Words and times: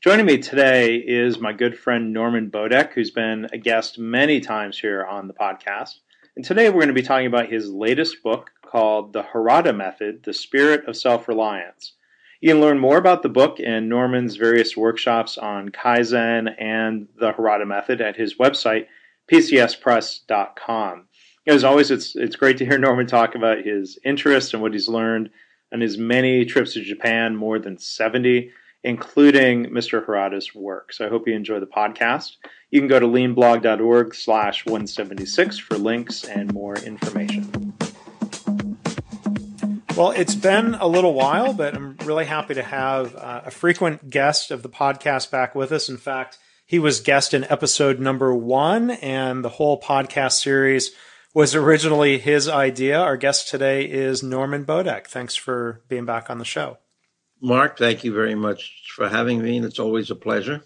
Joining 0.00 0.24
me 0.24 0.38
today 0.38 0.96
is 0.96 1.38
my 1.38 1.52
good 1.52 1.78
friend 1.78 2.14
Norman 2.14 2.50
Bodek, 2.50 2.94
who's 2.94 3.10
been 3.10 3.46
a 3.52 3.58
guest 3.58 3.98
many 3.98 4.40
times 4.40 4.78
here 4.78 5.04
on 5.04 5.28
the 5.28 5.34
podcast. 5.34 5.96
And 6.34 6.46
today 6.46 6.70
we're 6.70 6.76
going 6.76 6.88
to 6.88 6.94
be 6.94 7.02
talking 7.02 7.26
about 7.26 7.50
his 7.50 7.70
latest 7.70 8.22
book 8.22 8.52
called 8.64 9.12
The 9.12 9.22
Harada 9.22 9.76
Method 9.76 10.22
The 10.22 10.32
Spirit 10.32 10.86
of 10.86 10.96
Self 10.96 11.28
Reliance. 11.28 11.92
You 12.40 12.50
can 12.50 12.60
learn 12.60 12.78
more 12.78 12.98
about 12.98 13.22
the 13.22 13.28
book 13.28 13.58
and 13.64 13.88
Norman's 13.88 14.36
various 14.36 14.76
workshops 14.76 15.38
on 15.38 15.70
Kaizen 15.70 16.54
and 16.58 17.08
the 17.18 17.32
Harada 17.32 17.66
method 17.66 18.00
at 18.00 18.16
his 18.16 18.36
website, 18.36 18.86
pcspress.com. 19.30 21.06
As 21.46 21.64
always, 21.64 21.90
it's, 21.90 22.16
it's 22.16 22.36
great 22.36 22.58
to 22.58 22.66
hear 22.66 22.78
Norman 22.78 23.06
talk 23.06 23.34
about 23.34 23.64
his 23.64 23.98
interests 24.04 24.52
and 24.52 24.62
what 24.62 24.72
he's 24.72 24.88
learned 24.88 25.30
on 25.72 25.80
his 25.80 25.96
many 25.96 26.44
trips 26.44 26.74
to 26.74 26.82
Japan, 26.82 27.36
more 27.36 27.58
than 27.58 27.78
70, 27.78 28.50
including 28.84 29.66
Mr. 29.66 30.04
Harada's 30.04 30.54
work. 30.54 30.92
So 30.92 31.06
I 31.06 31.08
hope 31.08 31.26
you 31.26 31.34
enjoy 31.34 31.60
the 31.60 31.66
podcast. 31.66 32.36
You 32.70 32.80
can 32.80 32.88
go 32.88 33.00
to 33.00 33.06
leanblog.org 33.06 34.14
slash 34.14 34.66
176 34.66 35.58
for 35.58 35.78
links 35.78 36.24
and 36.24 36.52
more 36.52 36.76
information. 36.76 37.65
Well, 39.96 40.10
it's 40.10 40.34
been 40.34 40.74
a 40.74 40.86
little 40.86 41.14
while, 41.14 41.54
but 41.54 41.74
I'm 41.74 41.96
really 42.04 42.26
happy 42.26 42.52
to 42.52 42.62
have 42.62 43.16
uh, 43.16 43.42
a 43.46 43.50
frequent 43.50 44.10
guest 44.10 44.50
of 44.50 44.62
the 44.62 44.68
podcast 44.68 45.30
back 45.30 45.54
with 45.54 45.72
us. 45.72 45.88
In 45.88 45.96
fact, 45.96 46.36
he 46.66 46.78
was 46.78 47.00
guest 47.00 47.32
in 47.32 47.44
episode 47.44 47.98
number 47.98 48.34
one, 48.34 48.90
and 48.90 49.42
the 49.42 49.48
whole 49.48 49.80
podcast 49.80 50.32
series 50.32 50.90
was 51.32 51.54
originally 51.54 52.18
his 52.18 52.46
idea. 52.46 53.00
Our 53.00 53.16
guest 53.16 53.48
today 53.48 53.86
is 53.86 54.22
Norman 54.22 54.66
Bodek. 54.66 55.06
Thanks 55.06 55.34
for 55.34 55.80
being 55.88 56.04
back 56.04 56.28
on 56.28 56.36
the 56.36 56.44
show. 56.44 56.76
Mark, 57.40 57.78
thank 57.78 58.04
you 58.04 58.12
very 58.12 58.34
much 58.34 58.92
for 58.94 59.08
having 59.08 59.42
me, 59.42 59.56
and 59.56 59.64
it's 59.64 59.78
always 59.78 60.10
a 60.10 60.14
pleasure. 60.14 60.62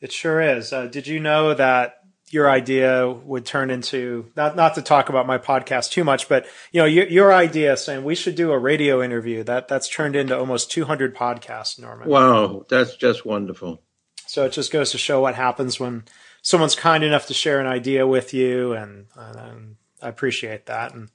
It 0.00 0.10
sure 0.10 0.40
is. 0.40 0.72
Uh, 0.72 0.86
did 0.86 1.06
you 1.06 1.20
know 1.20 1.52
that 1.52 1.96
your 2.30 2.48
idea 2.48 3.10
would 3.10 3.44
turn 3.44 3.70
into 3.70 4.30
not 4.36 4.56
not 4.56 4.76
to 4.76 4.82
talk 4.82 5.08
about 5.08 5.26
my 5.26 5.36
podcast 5.36 5.90
too 5.90 6.04
much, 6.04 6.28
but 6.28 6.46
you 6.72 6.80
know 6.80 6.86
your, 6.86 7.06
your 7.08 7.32
idea 7.32 7.76
saying 7.76 8.04
we 8.04 8.14
should 8.14 8.36
do 8.36 8.52
a 8.52 8.58
radio 8.58 9.02
interview 9.02 9.42
that 9.44 9.68
that's 9.68 9.88
turned 9.88 10.16
into 10.16 10.38
almost 10.38 10.70
200 10.70 11.14
podcasts, 11.14 11.78
Norman. 11.78 12.08
Wow, 12.08 12.64
that's 12.68 12.96
just 12.96 13.26
wonderful. 13.26 13.82
So 14.26 14.44
it 14.44 14.52
just 14.52 14.70
goes 14.70 14.92
to 14.92 14.98
show 14.98 15.20
what 15.20 15.34
happens 15.34 15.80
when 15.80 16.04
someone's 16.40 16.76
kind 16.76 17.02
enough 17.02 17.26
to 17.26 17.34
share 17.34 17.60
an 17.60 17.66
idea 17.66 18.06
with 18.06 18.32
you, 18.32 18.74
and, 18.74 19.06
and 19.16 19.76
I 20.00 20.08
appreciate 20.08 20.66
that. 20.66 20.94
And 20.94 21.08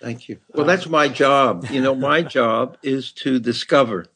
thank 0.00 0.28
you. 0.30 0.38
Well, 0.54 0.62
um, 0.62 0.68
that's 0.68 0.88
my 0.88 1.08
job. 1.08 1.66
You 1.70 1.82
know, 1.82 1.94
my 1.94 2.22
job 2.38 2.78
is 2.82 3.12
to 3.12 3.38
discover 3.38 4.06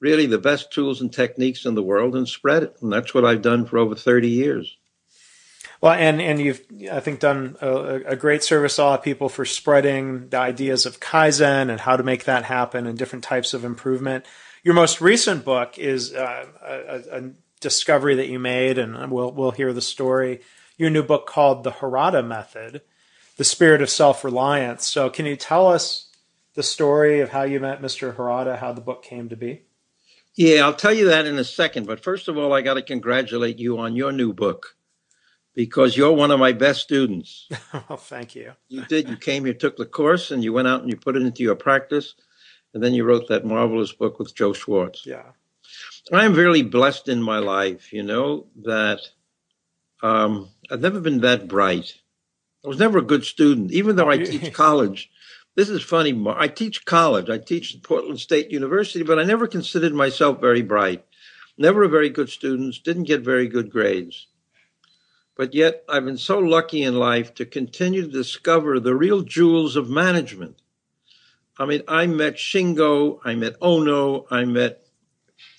really 0.00 0.26
the 0.26 0.36
best 0.36 0.70
tools 0.70 1.00
and 1.00 1.10
techniques 1.10 1.64
in 1.64 1.74
the 1.74 1.82
world 1.82 2.14
and 2.14 2.28
spread 2.28 2.64
it, 2.64 2.76
and 2.82 2.92
that's 2.92 3.14
what 3.14 3.24
I've 3.24 3.40
done 3.40 3.64
for 3.64 3.78
over 3.78 3.94
30 3.94 4.28
years. 4.28 4.76
Well, 5.82 5.94
and 5.94 6.22
and 6.22 6.40
you've 6.40 6.64
I 6.92 7.00
think 7.00 7.18
done 7.18 7.56
a, 7.60 7.96
a, 8.06 8.16
great 8.16 8.44
service 8.44 8.76
to 8.76 8.82
a 8.82 8.84
lot 8.84 8.98
of 9.00 9.04
people 9.04 9.28
for 9.28 9.44
spreading 9.44 10.28
the 10.28 10.38
ideas 10.38 10.86
of 10.86 11.00
kaizen 11.00 11.70
and 11.70 11.80
how 11.80 11.96
to 11.96 12.04
make 12.04 12.24
that 12.24 12.44
happen 12.44 12.86
and 12.86 12.96
different 12.96 13.24
types 13.24 13.52
of 13.52 13.64
improvement. 13.64 14.24
Your 14.62 14.74
most 14.74 15.00
recent 15.00 15.44
book 15.44 15.80
is 15.80 16.14
uh, 16.14 16.46
a, 16.64 17.18
a, 17.18 17.30
discovery 17.58 18.14
that 18.14 18.28
you 18.28 18.38
made, 18.38 18.78
and 18.78 19.10
we'll 19.10 19.32
we'll 19.32 19.50
hear 19.50 19.72
the 19.72 19.82
story. 19.82 20.40
Your 20.76 20.88
new 20.88 21.02
book 21.02 21.26
called 21.26 21.64
The 21.64 21.72
Harada 21.72 22.24
Method: 22.24 22.82
The 23.36 23.44
Spirit 23.44 23.82
of 23.82 23.90
Self 23.90 24.22
Reliance. 24.22 24.86
So, 24.86 25.10
can 25.10 25.26
you 25.26 25.34
tell 25.34 25.66
us 25.66 26.10
the 26.54 26.62
story 26.62 27.18
of 27.18 27.30
how 27.30 27.42
you 27.42 27.58
met 27.58 27.82
Mr. 27.82 28.14
Harada, 28.14 28.56
how 28.56 28.72
the 28.72 28.80
book 28.80 29.02
came 29.02 29.28
to 29.30 29.36
be? 29.36 29.62
Yeah, 30.36 30.60
I'll 30.60 30.74
tell 30.74 30.94
you 30.94 31.06
that 31.06 31.26
in 31.26 31.40
a 31.40 31.44
second. 31.44 31.88
But 31.88 32.04
first 32.04 32.28
of 32.28 32.38
all, 32.38 32.52
I 32.52 32.60
got 32.62 32.74
to 32.74 32.82
congratulate 32.82 33.58
you 33.58 33.78
on 33.78 33.96
your 33.96 34.12
new 34.12 34.32
book 34.32 34.76
because 35.54 35.96
you're 35.96 36.12
one 36.12 36.30
of 36.30 36.40
my 36.40 36.52
best 36.52 36.80
students. 36.80 37.48
oh, 37.90 37.96
thank 37.96 38.34
you. 38.34 38.52
You 38.68 38.84
did. 38.84 39.08
You 39.08 39.16
came 39.16 39.44
here, 39.44 39.54
took 39.54 39.76
the 39.76 39.86
course, 39.86 40.30
and 40.30 40.42
you 40.42 40.52
went 40.52 40.68
out 40.68 40.80
and 40.80 40.90
you 40.90 40.96
put 40.96 41.16
it 41.16 41.22
into 41.22 41.42
your 41.42 41.56
practice. 41.56 42.14
And 42.74 42.82
then 42.82 42.94
you 42.94 43.04
wrote 43.04 43.28
that 43.28 43.44
marvelous 43.44 43.92
book 43.92 44.18
with 44.18 44.34
Joe 44.34 44.54
Swartz. 44.54 45.04
Yeah. 45.04 45.32
I 46.12 46.24
am 46.24 46.34
really 46.34 46.62
blessed 46.62 47.08
in 47.08 47.22
my 47.22 47.38
life, 47.38 47.92
you 47.92 48.02
know, 48.02 48.46
that 48.64 49.00
um, 50.02 50.48
I've 50.70 50.80
never 50.80 51.00
been 51.00 51.20
that 51.20 51.48
bright. 51.48 51.94
I 52.64 52.68
was 52.68 52.78
never 52.78 52.98
a 52.98 53.02
good 53.02 53.24
student, 53.24 53.72
even 53.72 53.96
though 53.96 54.08
I 54.08 54.18
teach 54.24 54.52
college. 54.52 55.10
This 55.54 55.68
is 55.68 55.82
funny. 55.82 56.18
I 56.28 56.48
teach 56.48 56.84
college. 56.86 57.28
I 57.28 57.36
teach 57.38 57.74
at 57.74 57.82
Portland 57.82 58.20
State 58.20 58.50
University, 58.50 59.04
but 59.04 59.18
I 59.18 59.24
never 59.24 59.46
considered 59.46 59.92
myself 59.92 60.40
very 60.40 60.62
bright. 60.62 61.04
Never 61.58 61.82
a 61.82 61.88
very 61.88 62.08
good 62.08 62.30
student. 62.30 62.76
Didn't 62.84 63.04
get 63.04 63.20
very 63.20 63.46
good 63.46 63.70
grades. 63.70 64.28
But 65.42 65.54
yet, 65.54 65.82
I've 65.88 66.04
been 66.04 66.18
so 66.18 66.38
lucky 66.38 66.84
in 66.84 66.94
life 66.94 67.34
to 67.34 67.44
continue 67.44 68.02
to 68.02 68.08
discover 68.08 68.78
the 68.78 68.94
real 68.94 69.22
jewels 69.22 69.74
of 69.74 69.90
management. 69.90 70.62
I 71.58 71.66
mean, 71.66 71.82
I 71.88 72.06
met 72.06 72.36
Shingo, 72.36 73.18
I 73.24 73.34
met 73.34 73.58
Ohno, 73.58 74.24
I 74.30 74.44
met 74.44 74.86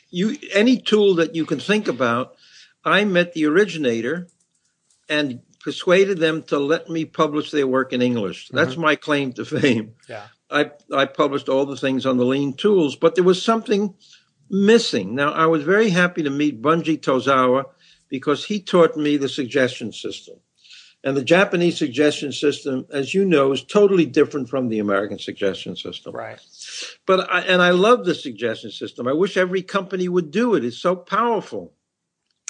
you, 0.09 0.38
any 0.53 0.77
tool 0.77 1.16
that 1.16 1.35
you 1.35 1.45
can 1.45 1.59
think 1.59 1.89
about. 1.89 2.38
I 2.85 3.03
met 3.03 3.33
the 3.33 3.45
originator 3.45 4.29
and 5.09 5.41
persuaded 5.59 6.17
them 6.17 6.44
to 6.44 6.59
let 6.59 6.89
me 6.89 7.03
publish 7.03 7.51
their 7.51 7.67
work 7.67 7.91
in 7.91 8.01
English. 8.01 8.47
That's 8.53 8.75
mm-hmm. 8.75 8.83
my 8.83 8.95
claim 8.95 9.33
to 9.33 9.44
fame. 9.44 9.95
Yeah. 10.07 10.27
I, 10.50 10.71
I 10.94 11.07
published 11.07 11.50
all 11.50 11.65
the 11.65 11.75
things 11.75 12.05
on 12.05 12.15
the 12.15 12.25
lean 12.25 12.53
tools, 12.53 12.95
but 12.95 13.15
there 13.15 13.25
was 13.25 13.44
something 13.44 13.95
missing. 14.50 15.13
Now, 15.13 15.33
I 15.33 15.47
was 15.47 15.63
very 15.63 15.89
happy 15.89 16.23
to 16.23 16.29
meet 16.29 16.61
Bunji 16.61 16.97
Tozawa 16.97 17.65
because 18.13 18.46
he 18.46 18.59
taught 18.59 18.96
me 18.96 19.18
the 19.18 19.28
suggestion 19.28 19.91
system. 19.91 20.35
And 21.03 21.18
the 21.18 21.24
Japanese 21.24 21.79
suggestion 21.79 22.31
system, 22.31 22.85
as 22.91 23.16
you 23.16 23.25
know, 23.25 23.51
is 23.51 23.63
totally 23.63 24.06
different 24.06 24.50
from 24.50 24.69
the 24.69 24.78
American 24.78 25.18
suggestion 25.18 25.75
system. 25.75 26.13
Right. 26.13 26.40
But 27.07 27.28
I, 27.34 27.40
and 27.40 27.59
I 27.59 27.72
love 27.72 28.06
the 28.06 28.13
suggestion 28.13 28.69
system. 28.69 29.07
I 29.07 29.13
wish 29.13 29.35
every 29.35 29.63
company 29.63 30.07
would 30.07 30.29
do 30.29 30.53
it. 30.53 30.63
It's 30.63 30.78
so 30.78 30.96
powerful. 30.96 31.74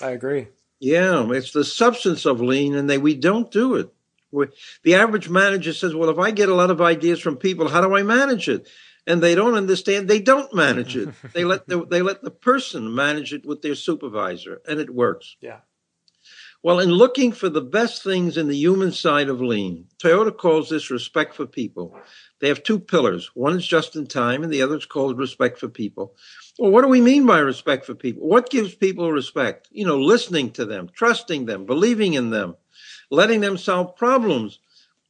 I 0.01 0.09
agree. 0.09 0.49
Yeah, 0.81 1.31
it's 1.31 1.53
the 1.53 1.63
substance 1.63 2.25
of 2.25 2.41
lean, 2.41 2.75
and 2.75 2.89
they 2.89 2.97
we 2.97 3.15
don't 3.15 3.49
do 3.49 3.75
it. 3.75 3.89
We, 4.33 4.47
the 4.83 4.95
average 4.95 5.29
manager 5.29 5.71
says, 5.71 5.95
"Well, 5.95 6.09
if 6.09 6.19
I 6.19 6.31
get 6.31 6.49
a 6.49 6.55
lot 6.55 6.71
of 6.71 6.81
ideas 6.81 7.21
from 7.21 7.37
people, 7.37 7.69
how 7.69 7.79
do 7.79 7.95
I 7.95 8.03
manage 8.03 8.49
it?" 8.49 8.67
And 9.05 9.21
they 9.21 9.35
don't 9.35 9.55
understand 9.55 10.07
they 10.07 10.19
don't 10.19 10.53
manage 10.53 10.95
it. 10.95 11.09
They 11.33 11.43
let 11.43 11.67
the, 11.67 11.85
they 11.85 12.01
let 12.01 12.21
the 12.21 12.31
person 12.31 12.93
manage 12.93 13.33
it 13.33 13.45
with 13.45 13.61
their 13.61 13.75
supervisor 13.75 14.61
and 14.67 14.79
it 14.79 14.93
works. 14.93 15.35
Yeah. 15.41 15.59
Well 16.61 16.79
in 16.79 16.91
looking 16.91 17.31
for 17.31 17.49
the 17.49 17.61
best 17.61 18.03
things 18.03 18.37
in 18.37 18.47
the 18.47 18.57
human 18.57 18.91
side 18.91 19.29
of 19.29 19.41
lean 19.41 19.87
toyota 20.01 20.35
calls 20.35 20.69
this 20.69 20.89
respect 20.89 21.35
for 21.35 21.45
people. 21.45 21.97
They 22.39 22.47
have 22.49 22.63
two 22.63 22.79
pillars. 22.79 23.31
One 23.33 23.55
is 23.57 23.67
just 23.67 23.95
in 23.95 24.07
time 24.07 24.43
and 24.43 24.51
the 24.51 24.61
other 24.61 24.77
is 24.77 24.85
called 24.85 25.17
respect 25.17 25.59
for 25.59 25.67
people. 25.67 26.15
Well 26.57 26.71
what 26.71 26.81
do 26.81 26.87
we 26.87 27.01
mean 27.01 27.25
by 27.25 27.39
respect 27.39 27.85
for 27.85 27.95
people? 27.95 28.27
What 28.27 28.49
gives 28.49 28.75
people 28.75 29.11
respect? 29.11 29.67
You 29.71 29.85
know 29.85 29.99
listening 29.99 30.51
to 30.51 30.65
them 30.65 30.89
trusting 30.93 31.45
them 31.45 31.65
believing 31.65 32.13
in 32.13 32.29
them. 32.29 32.55
Letting 33.09 33.41
them 33.41 33.57
solve 33.57 33.95
problems 33.95 34.59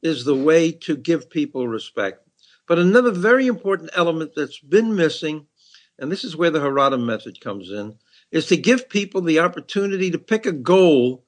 is 0.02 0.24
the 0.24 0.34
way 0.34 0.70
to 0.70 0.96
give 0.96 1.30
people 1.30 1.66
respect 1.66 2.23
but 2.66 2.78
another 2.78 3.10
very 3.10 3.46
important 3.46 3.90
element 3.94 4.32
that's 4.34 4.58
been 4.58 4.94
missing, 4.94 5.46
and 5.98 6.10
this 6.10 6.24
is 6.24 6.36
where 6.36 6.50
the 6.50 6.60
Harada 6.60 7.02
method 7.02 7.40
comes 7.40 7.70
in, 7.70 7.96
is 8.30 8.46
to 8.46 8.56
give 8.56 8.88
people 8.88 9.20
the 9.20 9.38
opportunity 9.38 10.10
to 10.10 10.18
pick 10.18 10.46
a 10.46 10.52
goal. 10.52 11.24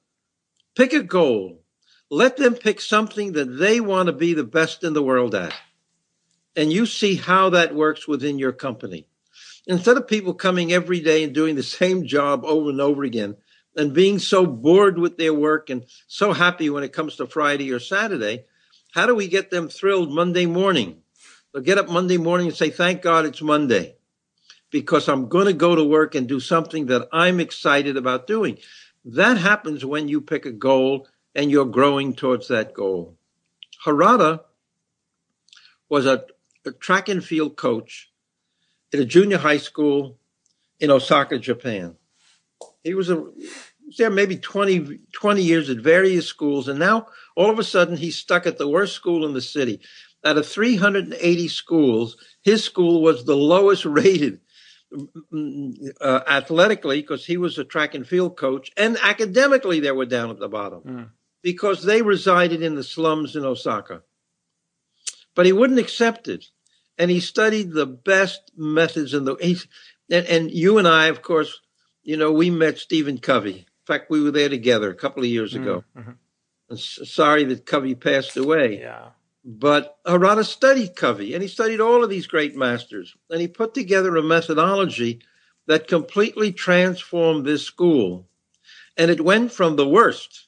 Pick 0.75 0.93
a 0.93 1.03
goal. 1.03 1.63
Let 2.09 2.37
them 2.37 2.55
pick 2.55 2.81
something 2.81 3.33
that 3.33 3.57
they 3.57 3.79
want 3.79 4.07
to 4.07 4.13
be 4.13 4.33
the 4.33 4.43
best 4.43 4.83
in 4.83 4.93
the 4.93 5.03
world 5.03 5.35
at. 5.35 5.53
And 6.55 6.71
you 6.71 6.85
see 6.85 7.15
how 7.15 7.49
that 7.51 7.75
works 7.75 8.07
within 8.07 8.39
your 8.39 8.51
company. 8.51 9.07
Instead 9.67 9.97
of 9.97 10.07
people 10.07 10.33
coming 10.33 10.71
every 10.71 11.01
day 11.01 11.23
and 11.23 11.33
doing 11.33 11.55
the 11.55 11.63
same 11.63 12.05
job 12.05 12.45
over 12.45 12.69
and 12.69 12.81
over 12.81 13.03
again 13.03 13.35
and 13.75 13.93
being 13.93 14.17
so 14.17 14.45
bored 14.45 14.97
with 14.97 15.17
their 15.17 15.33
work 15.33 15.69
and 15.69 15.85
so 16.07 16.33
happy 16.33 16.69
when 16.69 16.83
it 16.83 16.93
comes 16.93 17.17
to 17.17 17.27
Friday 17.27 17.71
or 17.71 17.79
Saturday, 17.79 18.45
how 18.93 19.05
do 19.05 19.13
we 19.13 19.27
get 19.27 19.51
them 19.51 19.69
thrilled 19.69 20.11
Monday 20.11 20.45
morning? 20.45 21.01
They'll 21.53 21.63
get 21.63 21.77
up 21.77 21.89
Monday 21.89 22.17
morning 22.17 22.47
and 22.47 22.55
say, 22.55 22.69
Thank 22.69 23.01
God 23.01 23.25
it's 23.25 23.41
Monday 23.41 23.95
because 24.69 25.07
I'm 25.07 25.29
going 25.29 25.45
to 25.45 25.53
go 25.53 25.75
to 25.75 25.83
work 25.83 26.15
and 26.15 26.27
do 26.27 26.39
something 26.39 26.87
that 26.87 27.07
I'm 27.11 27.39
excited 27.39 27.97
about 27.97 28.27
doing. 28.27 28.57
That 29.05 29.37
happens 29.37 29.85
when 29.85 30.09
you 30.09 30.19
pick 30.19 30.45
a 30.45 30.51
goal 30.51 31.07
and 31.33 31.49
you're 31.49 31.65
growing 31.65 32.13
towards 32.13 32.49
that 32.49 32.73
goal. 32.73 33.17
Harada 33.85 34.41
was 35.87 36.05
a, 36.05 36.25
a 36.65 36.71
track 36.71 37.07
and 37.07 37.23
field 37.23 37.55
coach 37.55 38.11
at 38.93 38.99
a 38.99 39.05
junior 39.05 39.37
high 39.37 39.57
school 39.57 40.17
in 40.79 40.91
Osaka, 40.91 41.39
Japan. 41.39 41.95
He 42.83 42.93
was, 42.93 43.09
a, 43.09 43.25
there 43.97 44.09
maybe 44.09 44.37
20, 44.37 44.99
20 45.13 45.41
years 45.41 45.69
at 45.69 45.77
various 45.77 46.25
schools, 46.25 46.67
and 46.67 46.79
now 46.79 47.07
all 47.35 47.49
of 47.49 47.59
a 47.59 47.63
sudden 47.63 47.97
he's 47.97 48.17
stuck 48.17 48.45
at 48.45 48.57
the 48.57 48.67
worst 48.67 48.93
school 48.93 49.25
in 49.25 49.33
the 49.33 49.41
city. 49.41 49.79
Out 50.25 50.37
of 50.37 50.47
380 50.47 51.47
schools, 51.47 52.17
his 52.43 52.63
school 52.63 53.01
was 53.01 53.25
the 53.25 53.35
lowest 53.35 53.85
rated 53.85 54.41
uh, 56.01 56.21
athletically 56.27 57.01
because 57.01 57.25
he 57.25 57.37
was 57.37 57.57
a 57.57 57.63
track 57.63 57.93
and 57.93 58.07
field 58.07 58.37
coach, 58.37 58.71
and 58.77 58.97
academically 59.03 59.79
they 59.79 59.91
were 59.91 60.05
down 60.05 60.29
at 60.29 60.39
the 60.39 60.47
bottom 60.47 60.81
mm. 60.81 61.09
because 61.41 61.83
they 61.83 62.01
resided 62.01 62.61
in 62.61 62.75
the 62.75 62.83
slums 62.83 63.35
in 63.35 63.45
Osaka. 63.45 64.03
But 65.35 65.45
he 65.45 65.53
wouldn't 65.53 65.79
accept 65.79 66.27
it, 66.27 66.45
and 66.97 67.11
he 67.11 67.19
studied 67.19 67.71
the 67.71 67.85
best 67.85 68.51
methods 68.55 69.13
in 69.13 69.25
the. 69.25 69.35
He's, 69.39 69.67
and, 70.09 70.25
and 70.25 70.51
you 70.51 70.77
and 70.77 70.87
I, 70.87 71.07
of 71.07 71.21
course, 71.21 71.59
you 72.01 72.17
know, 72.17 72.31
we 72.31 72.49
met 72.49 72.79
Stephen 72.79 73.17
Covey. 73.17 73.59
In 73.59 73.85
fact, 73.85 74.09
we 74.09 74.21
were 74.23 74.31
there 74.31 74.49
together 74.49 74.89
a 74.89 74.95
couple 74.95 75.23
of 75.23 75.29
years 75.29 75.53
ago. 75.53 75.83
Mm-hmm. 75.95 76.75
sorry 76.75 77.43
that 77.45 77.65
Covey 77.65 77.95
passed 77.95 78.35
away. 78.35 78.79
Yeah. 78.79 79.09
But 79.49 79.97
Harada 80.05 80.43
studied 80.43 80.97
Covey 80.97 81.33
and 81.33 81.41
he 81.41 81.47
studied 81.47 81.79
all 81.79 82.03
of 82.03 82.09
these 82.09 82.27
great 82.27 82.57
masters 82.57 83.15
and 83.29 83.39
he 83.39 83.47
put 83.47 83.73
together 83.73 84.13
a 84.17 84.21
methodology 84.21 85.21
that 85.67 85.87
completely 85.87 86.51
transformed 86.51 87.45
this 87.45 87.63
school. 87.63 88.27
And 88.97 89.09
it 89.09 89.21
went 89.21 89.53
from 89.53 89.77
the 89.77 89.87
worst. 89.87 90.47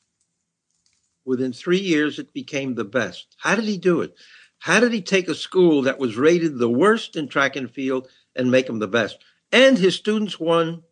Within 1.24 1.54
three 1.54 1.80
years, 1.80 2.20
it 2.20 2.34
became 2.34 2.76
the 2.76 2.84
best. 2.84 3.38
How 3.38 3.56
did 3.56 3.64
he 3.64 3.78
do 3.78 4.02
it? 4.02 4.16
How 4.58 4.82
did 4.82 4.92
he 4.92 5.02
take 5.02 5.30
a 5.30 5.36
school 5.36 5.84
that 5.84 6.00
was 6.00 6.18
rated 6.18 6.58
the 6.58 6.70
worst 6.70 7.16
in 7.16 7.30
track 7.30 7.56
and 7.56 7.72
field 7.72 8.10
and 8.36 8.52
make 8.52 8.68
them 8.68 8.80
the 8.80 8.88
best? 8.88 9.18
And 9.50 9.78
his 9.78 9.96
students 9.96 10.42
won 10.42 10.84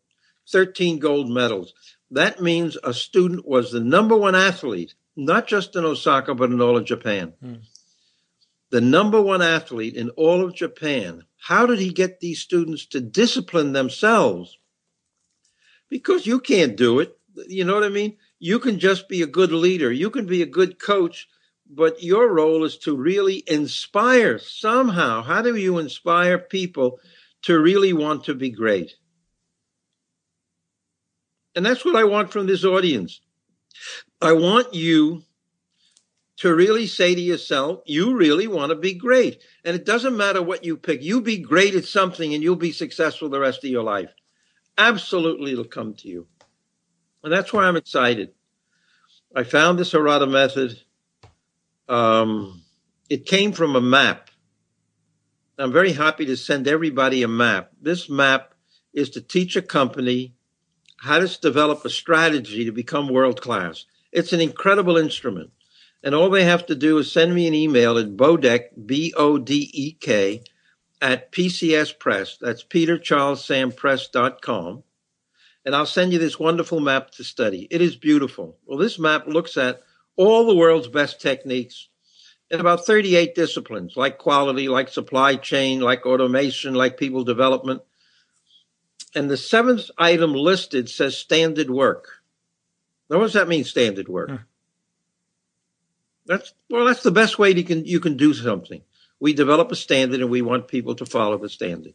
13 0.49 0.99
gold 0.99 1.29
medals. 1.29 1.73
That 2.09 2.41
means 2.41 2.77
a 2.85 2.93
student 2.93 3.45
was 3.45 3.73
the 3.73 3.81
number 3.81 4.15
one 4.15 4.35
athlete, 4.35 4.93
not 5.17 5.45
just 5.45 5.75
in 5.75 5.83
Osaka, 5.83 6.33
but 6.33 6.51
in 6.51 6.61
all 6.61 6.77
of 6.77 6.85
Japan. 6.85 7.33
Hmm 7.41 7.55
the 8.69 8.81
number 8.81 9.21
one 9.21 9.41
athlete 9.41 9.95
in 9.95 10.09
all 10.11 10.43
of 10.43 10.55
Japan. 10.55 11.23
How 11.37 11.65
did 11.65 11.79
he 11.79 11.91
get 11.91 12.19
these 12.19 12.39
students 12.39 12.85
to 12.87 12.99
discipline 12.99 13.73
themselves? 13.73 14.57
Because 15.89 16.27
you 16.27 16.39
can't 16.39 16.75
do 16.75 16.99
it. 16.99 17.17
You 17.47 17.63
know 17.63 17.75
what 17.75 17.83
I 17.83 17.89
mean? 17.89 18.17
You 18.39 18.59
can 18.59 18.79
just 18.79 19.07
be 19.07 19.21
a 19.21 19.27
good 19.27 19.51
leader, 19.51 19.91
you 19.91 20.09
can 20.09 20.25
be 20.25 20.41
a 20.41 20.47
good 20.47 20.79
coach, 20.79 21.27
but 21.69 22.03
your 22.03 22.31
role 22.33 22.63
is 22.63 22.77
to 22.79 22.95
really 22.95 23.43
inspire 23.47 24.37
somehow. 24.39 25.21
How 25.23 25.41
do 25.41 25.55
you 25.55 25.79
inspire 25.79 26.37
people 26.37 26.99
to 27.43 27.59
really 27.59 27.93
want 27.93 28.25
to 28.25 28.35
be 28.35 28.49
great? 28.49 28.95
And 31.55 31.65
that's 31.65 31.83
what 31.83 31.95
I 31.95 32.03
want 32.03 32.31
from 32.31 32.45
this 32.45 32.63
audience. 32.63 33.19
I 34.21 34.33
want 34.33 34.73
you 34.73 35.23
to 36.37 36.53
really 36.53 36.85
say 36.85 37.15
to 37.15 37.21
yourself, 37.21 37.81
you 37.85 38.15
really 38.15 38.47
want 38.47 38.69
to 38.69 38.75
be 38.75 38.93
great. 38.93 39.41
And 39.65 39.75
it 39.75 39.85
doesn't 39.85 40.15
matter 40.15 40.41
what 40.41 40.63
you 40.63 40.77
pick. 40.77 41.01
You 41.01 41.21
be 41.21 41.39
great 41.39 41.75
at 41.75 41.85
something 41.85 42.33
and 42.33 42.43
you'll 42.43 42.55
be 42.55 42.71
successful 42.71 43.29
the 43.29 43.39
rest 43.39 43.63
of 43.63 43.71
your 43.71 43.83
life. 43.83 44.13
Absolutely, 44.77 45.53
it'll 45.53 45.65
come 45.65 45.95
to 45.95 46.07
you. 46.07 46.27
And 47.23 47.33
that's 47.33 47.51
why 47.51 47.65
I'm 47.65 47.75
excited. 47.75 48.33
I 49.35 49.43
found 49.43 49.79
this 49.79 49.93
Harada 49.93 50.29
method. 50.29 50.79
Um, 51.89 52.63
it 53.09 53.25
came 53.25 53.51
from 53.51 53.75
a 53.75 53.81
map. 53.81 54.29
I'm 55.57 55.71
very 55.71 55.93
happy 55.93 56.25
to 56.27 56.37
send 56.37 56.67
everybody 56.67 57.23
a 57.23 57.27
map. 57.27 57.71
This 57.81 58.09
map 58.09 58.53
is 58.93 59.09
to 59.11 59.21
teach 59.21 59.55
a 59.55 59.61
company 59.61 60.35
how 60.99 61.19
to 61.19 61.41
develop 61.41 61.83
a 61.83 61.89
strategy 61.89 62.65
to 62.65 62.71
become 62.71 63.09
world 63.09 63.41
class. 63.41 63.85
It's 64.11 64.33
an 64.33 64.41
incredible 64.41 64.97
instrument. 64.97 65.51
And 66.03 66.13
all 66.13 66.29
they 66.29 66.43
have 66.43 66.65
to 66.67 66.75
do 66.75 66.97
is 66.99 67.11
send 67.11 67.33
me 67.33 67.47
an 67.47 67.53
email 67.53 67.97
at 67.97 68.15
Bodek, 68.15 68.85
B 68.85 69.13
O 69.17 69.37
D 69.37 69.69
E 69.73 69.93
K, 69.93 70.43
at 71.01 71.31
PCS 71.31 71.97
Press. 71.97 72.37
That's 72.39 72.63
Peter 72.63 72.97
Charles 72.97 73.43
Sam 73.43 73.71
Press.com. 73.71 74.83
And 75.65 75.75
I'll 75.75 75.85
send 75.85 76.13
you 76.13 76.19
this 76.19 76.39
wonderful 76.39 76.79
map 76.79 77.11
to 77.11 77.23
study. 77.23 77.67
It 77.69 77.81
is 77.81 77.95
beautiful. 77.95 78.57
Well, 78.65 78.77
this 78.77 78.97
map 78.97 79.27
looks 79.27 79.57
at 79.57 79.81
all 80.15 80.47
the 80.47 80.55
world's 80.55 80.87
best 80.87 81.19
techniques 81.19 81.89
in 82.49 82.59
about 82.61 82.85
38 82.85 83.35
disciplines, 83.35 83.97
like 83.97 84.17
quality, 84.17 84.69
like 84.69 84.87
supply 84.87 85.35
chain, 85.35 85.81
like 85.81 86.05
automation, 86.05 86.73
like 86.73 86.97
people 86.97 87.23
development. 87.23 87.81
And 89.13 89.29
the 89.29 89.37
seventh 89.37 89.89
item 89.97 90.33
listed 90.33 90.89
says 90.89 91.17
standard 91.17 91.69
work. 91.69 92.21
Now, 93.09 93.17
what 93.17 93.25
does 93.25 93.33
that 93.33 93.47
mean, 93.47 93.63
standard 93.63 94.07
work? 94.07 94.29
That's 96.27 96.53
well, 96.69 96.85
that's 96.85 97.03
the 97.03 97.11
best 97.11 97.39
way 97.39 97.51
you 97.51 97.63
can 97.63 97.85
you 97.85 97.99
can 97.99 98.17
do 98.17 98.33
something. 98.33 98.81
We 99.19 99.33
develop 99.33 99.71
a 99.71 99.75
standard 99.75 100.21
and 100.21 100.29
we 100.29 100.41
want 100.41 100.67
people 100.67 100.93
to 100.95 101.05
follow 101.05 101.37
the 101.37 101.49
standard. 101.49 101.93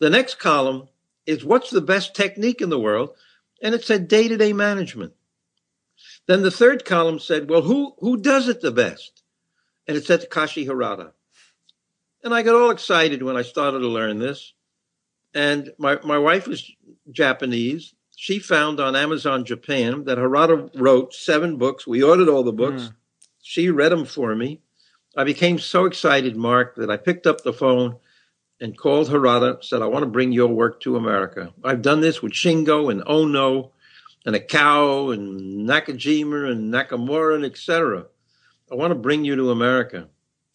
The 0.00 0.10
next 0.10 0.38
column 0.38 0.88
is 1.24 1.44
what's 1.44 1.70
the 1.70 1.80
best 1.80 2.14
technique 2.14 2.60
in 2.60 2.68
the 2.68 2.78
world, 2.78 3.10
and 3.62 3.74
it 3.74 3.84
said 3.84 4.08
day-to-day 4.08 4.52
management. 4.52 5.12
Then 6.26 6.42
the 6.42 6.50
third 6.50 6.84
column 6.84 7.18
said, 7.18 7.48
well, 7.48 7.62
who 7.62 7.94
who 8.00 8.18
does 8.18 8.48
it 8.48 8.60
the 8.60 8.70
best? 8.70 9.22
And 9.86 9.96
it 9.96 10.04
said 10.04 10.20
Takashi 10.20 10.66
Harada. 10.66 11.12
And 12.22 12.34
I 12.34 12.42
got 12.42 12.54
all 12.54 12.70
excited 12.70 13.22
when 13.22 13.36
I 13.36 13.42
started 13.42 13.78
to 13.78 13.88
learn 13.88 14.18
this. 14.18 14.52
And 15.32 15.72
my, 15.78 15.98
my 16.04 16.18
wife 16.18 16.46
was 16.46 16.70
Japanese. 17.10 17.94
She 18.16 18.38
found 18.38 18.80
on 18.80 18.96
Amazon 18.96 19.44
Japan 19.44 20.04
that 20.04 20.18
Harada 20.18 20.68
wrote 20.74 21.14
seven 21.14 21.56
books. 21.56 21.86
We 21.86 22.02
ordered 22.02 22.28
all 22.28 22.42
the 22.42 22.52
books. 22.52 22.82
Mm. 22.82 22.94
She 23.48 23.70
read 23.70 23.92
them 23.92 24.04
for 24.04 24.34
me. 24.36 24.60
I 25.16 25.24
became 25.24 25.58
so 25.58 25.86
excited, 25.86 26.36
Mark, 26.36 26.74
that 26.76 26.90
I 26.90 26.98
picked 26.98 27.26
up 27.26 27.40
the 27.40 27.52
phone 27.54 27.96
and 28.60 28.76
called 28.76 29.08
Harada, 29.08 29.64
said, 29.64 29.80
I 29.80 29.86
want 29.86 30.02
to 30.02 30.10
bring 30.10 30.32
your 30.32 30.48
work 30.48 30.80
to 30.80 30.96
America. 30.96 31.54
I've 31.64 31.80
done 31.80 32.02
this 32.02 32.20
with 32.20 32.32
Shingo 32.32 32.90
and 32.90 33.00
Ohno 33.06 33.70
and 34.26 34.36
Akao 34.36 35.14
and 35.14 35.66
Nakajima 35.66 36.52
and 36.52 36.70
Nakamura 36.70 37.36
and 37.36 37.46
etc. 37.46 38.04
I 38.70 38.74
want 38.74 38.90
to 38.90 38.94
bring 38.94 39.24
you 39.24 39.34
to 39.36 39.50
America. 39.50 40.08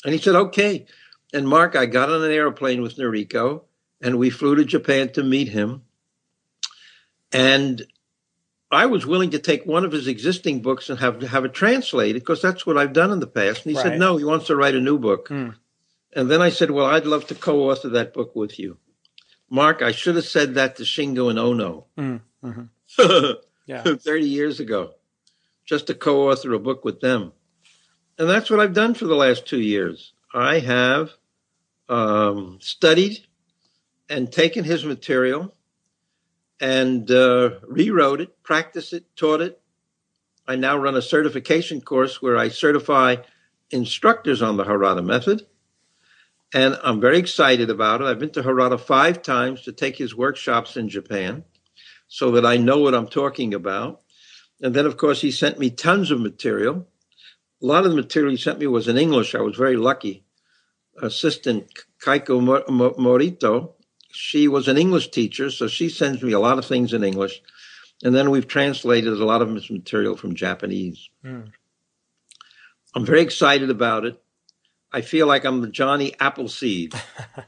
And 0.06 0.14
he 0.14 0.20
said, 0.20 0.36
okay. 0.36 0.86
And 1.34 1.48
Mark, 1.48 1.76
I 1.76 1.88
got 1.88 2.12
on 2.12 2.24
an 2.24 2.30
airplane 2.30 2.84
with 2.84 2.98
Noriko 2.98 3.64
and 4.02 4.20
we 4.20 4.30
flew 4.30 4.54
to 4.54 4.66
Japan 4.66 5.12
to 5.14 5.24
meet 5.24 5.48
him. 5.48 5.82
And 7.32 7.88
I 8.74 8.86
was 8.86 9.06
willing 9.06 9.32
to 9.32 9.40
take 9.40 9.66
one 9.66 9.86
of 9.86 9.92
his 9.92 10.08
existing 10.08 10.62
books 10.62 10.90
and 10.90 11.00
have 11.00 11.22
have 11.22 11.46
it 11.46 11.54
translated 11.54 12.22
because 12.22 12.42
that's 12.42 12.66
what 12.66 12.78
I've 12.78 12.94
done 12.94 13.12
in 13.12 13.20
the 13.20 13.28
past. 13.28 13.66
And 13.66 13.72
he 13.72 13.78
right. 13.78 13.84
said, 13.84 14.00
no, 14.00 14.18
he 14.18 14.24
wants 14.24 14.48
to 14.48 14.56
write 14.56 14.76
a 14.76 14.80
new 14.80 14.98
book. 14.98 15.30
Mm. 15.30 15.56
And 16.16 16.30
then 16.30 16.42
I 16.42 16.50
said, 16.50 16.72
well, 16.72 16.86
I'd 16.86 17.06
love 17.06 17.28
to 17.28 17.36
co-author 17.36 17.90
that 17.90 18.14
book 18.14 18.36
with 18.36 18.60
you. 18.60 18.78
Mark, 19.50 19.82
I 19.82 19.92
should 19.92 20.16
have 20.16 20.26
said 20.26 20.56
that 20.56 20.78
to 20.78 20.84
Shingo 20.84 21.30
and 21.30 21.40
Ohno 21.40 21.86
mm. 21.98 22.22
mm-hmm. 22.44 23.32
yeah. 23.66 23.84
30 23.84 24.26
years 24.26 24.60
ago, 24.60 24.94
just 25.66 25.88
to 25.88 25.94
co-author 25.94 26.54
a 26.54 26.60
book 26.60 26.86
with 26.86 27.02
them. 27.02 27.34
And 28.18 28.30
that's 28.30 28.50
what 28.50 28.60
I've 28.60 28.74
done 28.74 28.94
for 28.94 29.06
the 29.06 29.16
last 29.16 29.46
two 29.48 29.60
years. 29.60 30.14
I 30.34 30.60
have 30.60 31.12
um, 31.90 32.60
studied 32.62 33.26
and 34.10 34.32
taken 34.32 34.64
his 34.64 34.86
material 34.86 35.54
and 36.64 37.12
uh, 37.12 37.50
rewrote 37.68 38.22
it, 38.22 38.42
practiced 38.42 38.94
it, 38.94 39.04
taught 39.18 39.42
it. 39.42 39.60
I 40.48 40.56
now 40.56 40.78
run 40.78 40.96
a 40.96 41.02
certification 41.02 41.82
course 41.82 42.22
where 42.22 42.38
I 42.38 42.48
certify 42.48 43.18
instructors 43.70 44.42
on 44.42 44.56
the 44.56 44.64
Harada 44.64 45.04
method. 45.04 45.46
And 46.54 46.80
I'm 46.82 47.02
very 47.02 47.18
excited 47.18 47.70
about 47.70 48.00
it. 48.00 48.06
I've 48.06 48.20
been 48.20 48.30
to 48.32 48.44
Harada 48.44 48.80
five 48.80 49.22
times 49.22 49.64
to 49.64 49.74
take 49.74 49.98
his 49.98 50.16
workshops 50.16 50.78
in 50.78 50.88
Japan 50.88 51.44
so 52.08 52.32
that 52.32 52.46
I 52.46 52.56
know 52.56 52.78
what 52.78 52.96
I'm 52.96 53.10
talking 53.10 53.54
about. 53.54 54.02
And 54.62 54.74
then, 54.74 54.86
of 54.86 54.96
course, 54.96 55.20
he 55.20 55.32
sent 55.32 55.60
me 55.60 55.70
tons 55.70 56.12
of 56.12 56.22
material. 56.22 56.88
A 57.62 57.66
lot 57.66 57.84
of 57.84 57.92
the 57.92 57.98
material 57.98 58.32
he 58.32 58.38
sent 58.38 58.60
me 58.60 58.68
was 58.68 58.88
in 58.88 58.98
English. 58.98 59.36
I 59.36 59.42
was 59.42 59.58
very 59.58 59.76
lucky. 59.76 60.24
Assistant 61.02 61.68
Kaiko 62.02 62.40
Morito 62.98 63.76
she 64.14 64.48
was 64.48 64.68
an 64.68 64.78
English 64.78 65.10
teacher, 65.10 65.50
so 65.50 65.68
she 65.68 65.90
sends 65.90 66.22
me 66.22 66.34
a 66.34 66.40
lot 66.40 66.60
of 66.60 66.66
things 66.66 66.94
in 66.94 67.04
English. 67.04 67.42
And 68.04 68.14
then 68.14 68.30
we've 68.30 68.48
translated 68.48 69.12
a 69.14 69.26
lot 69.26 69.42
of 69.42 69.52
this 69.54 69.72
material 69.72 70.16
from 70.16 70.36
Japanese. 70.36 71.10
Mm. 71.26 71.52
I'm 72.94 73.06
very 73.06 73.22
excited 73.22 73.72
about 73.72 74.06
it. 74.06 74.22
I 74.92 75.02
feel 75.02 75.26
like 75.26 75.46
I'm 75.46 75.62
the 75.62 75.68
Johnny 75.68 76.14
Appleseed 76.20 76.94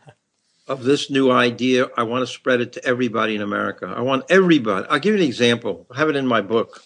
of 0.68 0.84
this 0.84 1.12
new 1.12 1.30
idea. 1.30 1.88
I 1.96 2.04
want 2.04 2.24
to 2.24 2.34
spread 2.34 2.62
it 2.62 2.74
to 2.74 2.84
everybody 2.84 3.36
in 3.36 3.44
America. 3.44 3.94
I 3.96 4.02
want 4.02 4.26
everybody. 4.30 4.88
I'll 4.90 5.00
give 5.00 5.14
you 5.14 5.22
an 5.22 5.28
example. 5.28 5.86
I 5.92 6.00
have 6.00 6.10
it 6.10 6.16
in 6.16 6.26
my 6.26 6.42
book, 6.42 6.82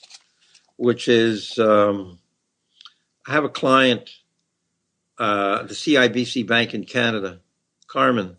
which 0.75 1.07
is 1.07 1.57
um, 1.57 2.19
I 3.25 3.31
have 3.31 3.45
a 3.45 3.50
client, 3.50 4.09
uh, 5.17 5.63
the 5.63 5.74
CIBC 5.74 6.45
Bank 6.45 6.74
in 6.74 6.83
Canada, 6.83 7.39
Carmen 7.88 8.36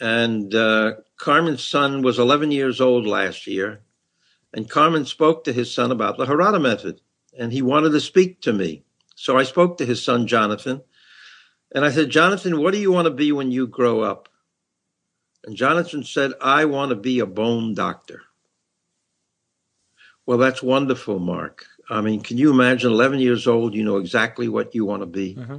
and 0.00 0.54
uh, 0.54 0.94
Carmen's 1.16 1.64
son 1.64 2.02
was 2.02 2.18
11 2.18 2.50
years 2.50 2.80
old 2.80 3.06
last 3.06 3.46
year, 3.46 3.80
and 4.52 4.70
Carmen 4.70 5.04
spoke 5.04 5.44
to 5.44 5.52
his 5.52 5.72
son 5.72 5.90
about 5.90 6.16
the 6.16 6.26
Harada 6.26 6.60
method, 6.60 7.00
and 7.38 7.52
he 7.52 7.62
wanted 7.62 7.90
to 7.90 8.00
speak 8.00 8.40
to 8.42 8.52
me. 8.52 8.84
So 9.14 9.36
I 9.36 9.42
spoke 9.42 9.78
to 9.78 9.86
his 9.86 10.02
son, 10.02 10.26
Jonathan, 10.26 10.82
and 11.74 11.84
I 11.84 11.90
said, 11.90 12.10
Jonathan, 12.10 12.60
what 12.60 12.72
do 12.72 12.78
you 12.78 12.92
want 12.92 13.06
to 13.06 13.12
be 13.12 13.32
when 13.32 13.50
you 13.50 13.66
grow 13.66 14.00
up? 14.00 14.28
And 15.44 15.56
Jonathan 15.56 16.02
said, 16.04 16.32
I 16.40 16.64
want 16.64 16.90
to 16.90 16.96
be 16.96 17.20
a 17.20 17.26
bone 17.26 17.74
doctor. 17.74 18.22
Well, 20.26 20.38
that's 20.38 20.62
wonderful, 20.62 21.18
Mark. 21.18 21.66
I 21.88 22.00
mean, 22.00 22.20
can 22.20 22.36
you 22.36 22.50
imagine 22.50 22.92
11 22.92 23.20
years 23.20 23.46
old, 23.46 23.74
you 23.74 23.82
know 23.82 23.96
exactly 23.96 24.48
what 24.48 24.74
you 24.74 24.84
want 24.84 25.02
to 25.02 25.06
be? 25.06 25.36
Mm-hmm. 25.36 25.58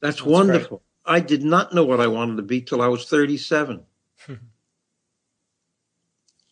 That's, 0.00 0.16
that's, 0.16 0.22
wonderful. 0.22 0.78
Great. 0.78 0.93
I 1.06 1.20
did 1.20 1.44
not 1.44 1.74
know 1.74 1.84
what 1.84 2.00
I 2.00 2.06
wanted 2.06 2.36
to 2.36 2.42
be 2.42 2.60
till 2.60 2.80
I 2.80 2.88
was 2.88 3.06
37. 3.06 3.82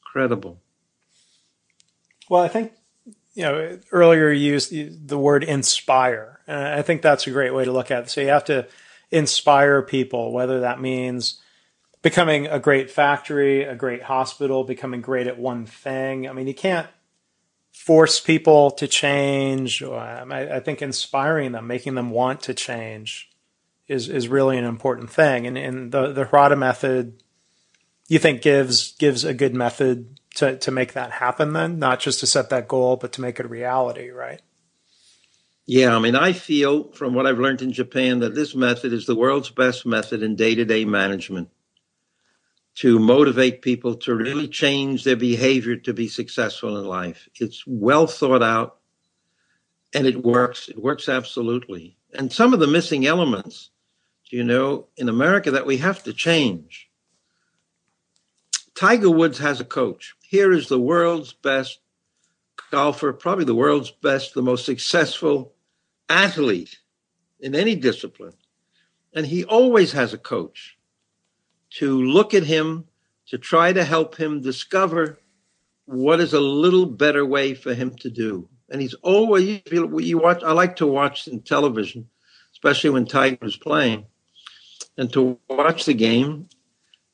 Incredible. 0.06 0.60
Well, 2.28 2.42
I 2.42 2.48
think 2.48 2.72
you 3.34 3.42
know 3.44 3.78
earlier 3.90 4.30
you 4.30 4.52
used 4.52 5.08
the 5.08 5.18
word 5.18 5.44
inspire, 5.44 6.40
and 6.46 6.58
I 6.58 6.82
think 6.82 7.02
that's 7.02 7.26
a 7.26 7.30
great 7.30 7.54
way 7.54 7.64
to 7.64 7.72
look 7.72 7.90
at 7.90 8.04
it. 8.04 8.10
So 8.10 8.20
you 8.20 8.28
have 8.28 8.44
to 8.46 8.66
inspire 9.10 9.82
people, 9.82 10.32
whether 10.32 10.60
that 10.60 10.80
means 10.80 11.40
becoming 12.02 12.46
a 12.46 12.58
great 12.58 12.90
factory, 12.90 13.62
a 13.62 13.74
great 13.74 14.02
hospital, 14.02 14.64
becoming 14.64 15.00
great 15.00 15.26
at 15.26 15.38
one 15.38 15.66
thing. 15.66 16.28
I 16.28 16.32
mean, 16.32 16.48
you 16.48 16.54
can't 16.54 16.88
force 17.72 18.20
people 18.20 18.70
to 18.72 18.86
change. 18.86 19.82
I, 19.82 20.60
think 20.60 20.82
inspiring 20.82 21.52
them, 21.52 21.66
making 21.66 21.94
them 21.94 22.10
want 22.10 22.42
to 22.42 22.54
change, 22.54 23.30
is 23.92 24.08
is 24.08 24.28
really 24.28 24.58
an 24.58 24.64
important 24.64 25.10
thing. 25.10 25.46
And, 25.46 25.56
and 25.58 25.92
the 25.92 26.12
the 26.12 26.24
Harada 26.24 26.58
method 26.58 27.22
you 28.08 28.18
think 28.18 28.42
gives 28.42 28.92
gives 28.92 29.24
a 29.24 29.34
good 29.34 29.54
method 29.54 30.18
to 30.36 30.56
to 30.58 30.70
make 30.70 30.94
that 30.94 31.12
happen 31.12 31.52
then? 31.52 31.78
Not 31.78 32.00
just 32.00 32.20
to 32.20 32.26
set 32.26 32.50
that 32.50 32.68
goal 32.68 32.96
but 32.96 33.12
to 33.12 33.20
make 33.20 33.38
it 33.38 33.46
a 33.46 33.48
reality 33.48 34.10
right? 34.10 34.42
Yeah 35.64 35.94
i 35.94 36.00
mean 36.00 36.16
i 36.16 36.32
feel 36.32 36.90
from 36.90 37.14
what 37.14 37.24
i've 37.24 37.38
learned 37.38 37.62
in 37.62 37.72
japan 37.72 38.18
that 38.18 38.34
this 38.34 38.52
method 38.52 38.92
is 38.92 39.06
the 39.06 39.14
world's 39.14 39.48
best 39.48 39.86
method 39.86 40.20
in 40.20 40.34
day-to-day 40.34 40.84
management 40.84 41.50
to 42.74 42.98
motivate 42.98 43.62
people 43.62 43.96
to 43.96 44.14
really 44.14 44.48
change 44.48 45.04
their 45.04 45.16
behavior 45.16 45.76
to 45.76 45.92
be 45.92 46.08
successful 46.08 46.78
in 46.78 46.86
life. 46.86 47.28
It's 47.38 47.64
well 47.66 48.06
thought 48.06 48.42
out 48.42 48.78
and 49.94 50.06
it 50.06 50.24
works. 50.24 50.68
It 50.68 50.82
works 50.82 51.08
absolutely. 51.08 51.96
And 52.14 52.32
some 52.32 52.54
of 52.54 52.60
the 52.60 52.66
missing 52.66 53.06
elements 53.06 53.70
you 54.32 54.42
know 54.42 54.86
in 54.96 55.08
america 55.08 55.50
that 55.50 55.66
we 55.66 55.76
have 55.76 56.02
to 56.02 56.12
change 56.12 56.90
Tiger 58.74 59.10
Woods 59.10 59.38
has 59.38 59.60
a 59.60 59.64
coach. 59.64 60.14
Here 60.22 60.50
is 60.50 60.68
the 60.68 60.80
world's 60.80 61.32
best 61.32 61.78
golfer, 62.70 63.12
probably 63.12 63.44
the 63.44 63.54
world's 63.54 63.90
best, 63.90 64.34
the 64.34 64.42
most 64.42 64.64
successful 64.64 65.54
athlete 66.08 66.78
in 67.38 67.54
any 67.54 67.74
discipline. 67.74 68.32
And 69.14 69.26
he 69.26 69.44
always 69.44 69.92
has 69.92 70.14
a 70.14 70.18
coach 70.18 70.78
to 71.78 72.02
look 72.02 72.34
at 72.34 72.44
him, 72.44 72.86
to 73.26 73.38
try 73.38 73.72
to 73.72 73.84
help 73.84 74.16
him 74.16 74.40
discover 74.40 75.18
what 75.84 76.20
is 76.20 76.32
a 76.32 76.40
little 76.40 76.86
better 76.86 77.24
way 77.26 77.54
for 77.54 77.74
him 77.74 77.94
to 77.96 78.10
do. 78.10 78.48
And 78.70 78.80
he's 78.80 78.94
always, 78.94 79.60
you 79.70 80.18
watch, 80.18 80.42
I 80.42 80.52
like 80.52 80.76
to 80.76 80.86
watch 80.86 81.28
in 81.28 81.42
television, 81.42 82.08
especially 82.52 82.90
when 82.90 83.04
Tiger 83.04 83.44
is 83.44 83.56
playing, 83.56 84.06
and 84.96 85.12
to 85.12 85.38
watch 85.48 85.84
the 85.84 85.94
game 85.94 86.48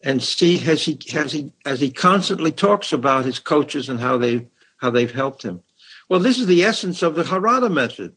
and 0.03 0.23
see 0.23 0.63
as 0.69 0.83
he 0.83 0.99
as 1.15 1.33
he 1.33 1.53
as 1.65 1.81
he 1.81 1.91
constantly 1.91 2.53
talks 2.53 2.93
about 2.93 3.25
his 3.25 3.39
coaches 3.39 3.89
and 3.89 4.01
how 4.01 4.19
they 4.19 4.47
how 4.79 4.91
they've 4.91 5.13
helped 5.13 5.43
him. 5.43 5.63
Well, 6.09 6.21
this 6.21 6.39
is 6.39 6.47
the 6.47 6.65
essence 6.65 7.03
of 7.03 7.15
the 7.15 7.25
Harada 7.25 7.73
method. 7.73 8.15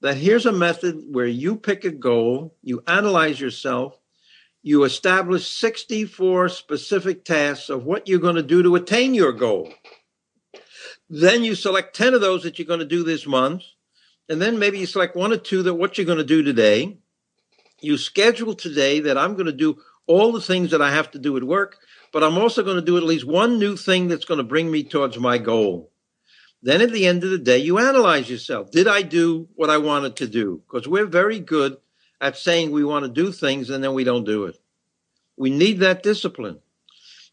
That 0.00 0.16
here's 0.16 0.46
a 0.46 0.52
method 0.52 1.00
where 1.10 1.26
you 1.26 1.56
pick 1.56 1.84
a 1.84 1.90
goal, 1.90 2.56
you 2.62 2.82
analyze 2.88 3.40
yourself, 3.40 3.96
you 4.62 4.84
establish 4.84 5.48
64 5.48 6.48
specific 6.48 7.24
tasks 7.24 7.68
of 7.68 7.84
what 7.84 8.08
you're 8.08 8.18
going 8.18 8.36
to 8.36 8.42
do 8.42 8.62
to 8.64 8.74
attain 8.74 9.14
your 9.14 9.32
goal. 9.32 9.72
Then 11.08 11.44
you 11.44 11.54
select 11.54 11.94
10 11.94 12.14
of 12.14 12.20
those 12.20 12.42
that 12.42 12.58
you're 12.58 12.66
going 12.66 12.80
to 12.80 12.86
do 12.86 13.04
this 13.04 13.26
month. 13.26 13.62
And 14.28 14.40
then 14.40 14.58
maybe 14.58 14.78
you 14.78 14.86
select 14.86 15.14
one 15.16 15.32
or 15.32 15.36
two 15.36 15.62
that 15.64 15.74
what 15.74 15.98
you're 15.98 16.06
going 16.06 16.18
to 16.18 16.24
do 16.24 16.42
today. 16.42 16.98
You 17.82 17.98
schedule 17.98 18.54
today 18.54 19.00
that 19.00 19.18
I'm 19.18 19.34
going 19.34 19.46
to 19.46 19.52
do 19.52 19.78
all 20.06 20.32
the 20.32 20.40
things 20.40 20.70
that 20.70 20.80
I 20.80 20.90
have 20.92 21.10
to 21.12 21.18
do 21.18 21.36
at 21.36 21.44
work, 21.44 21.78
but 22.12 22.22
I'm 22.22 22.38
also 22.38 22.62
going 22.62 22.76
to 22.76 22.82
do 22.82 22.96
at 22.96 23.02
least 23.02 23.26
one 23.26 23.58
new 23.58 23.76
thing 23.76 24.08
that's 24.08 24.24
going 24.24 24.38
to 24.38 24.44
bring 24.44 24.70
me 24.70 24.84
towards 24.84 25.18
my 25.18 25.38
goal. 25.38 25.90
Then 26.62 26.80
at 26.80 26.92
the 26.92 27.06
end 27.06 27.24
of 27.24 27.30
the 27.30 27.38
day, 27.38 27.58
you 27.58 27.78
analyze 27.78 28.30
yourself. 28.30 28.70
Did 28.70 28.86
I 28.86 29.02
do 29.02 29.48
what 29.56 29.68
I 29.68 29.78
wanted 29.78 30.16
to 30.16 30.28
do? 30.28 30.62
Because 30.66 30.86
we're 30.86 31.06
very 31.06 31.40
good 31.40 31.76
at 32.20 32.36
saying 32.36 32.70
we 32.70 32.84
want 32.84 33.04
to 33.04 33.10
do 33.10 33.32
things 33.32 33.68
and 33.68 33.82
then 33.82 33.94
we 33.94 34.04
don't 34.04 34.24
do 34.24 34.44
it. 34.44 34.56
We 35.36 35.50
need 35.50 35.80
that 35.80 36.04
discipline. 36.04 36.60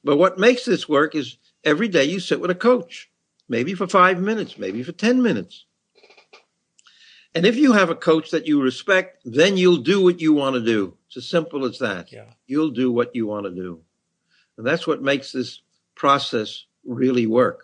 But 0.03 0.17
what 0.17 0.39
makes 0.39 0.65
this 0.65 0.89
work 0.89 1.13
is 1.13 1.37
every 1.63 1.89
day 1.89 2.05
you 2.05 2.19
sit 2.19 2.39
with 2.39 2.49
a 2.49 2.55
coach, 2.55 3.11
maybe 3.47 3.75
for 3.75 3.85
five 3.85 4.19
minutes, 4.19 4.57
maybe 4.57 4.81
for 4.81 4.93
10 4.93 5.21
minutes. 5.21 5.65
And 7.35 7.45
if 7.45 7.55
you 7.55 7.73
have 7.73 7.89
a 7.89 7.95
coach 7.95 8.31
that 8.31 8.47
you 8.47 8.61
respect, 8.61 9.21
then 9.23 9.55
you'll 9.55 9.77
do 9.77 10.01
what 10.01 10.19
you 10.19 10.33
want 10.33 10.55
to 10.55 10.61
do. 10.61 10.97
It's 11.07 11.17
as 11.17 11.29
simple 11.29 11.65
as 11.65 11.79
that. 11.79 12.11
Yeah. 12.11 12.25
You'll 12.47 12.71
do 12.71 12.91
what 12.91 13.15
you 13.15 13.27
want 13.27 13.45
to 13.45 13.51
do. 13.51 13.81
And 14.57 14.65
that's 14.65 14.87
what 14.87 15.01
makes 15.01 15.31
this 15.31 15.61
process 15.95 16.65
really 16.83 17.27
work. 17.27 17.63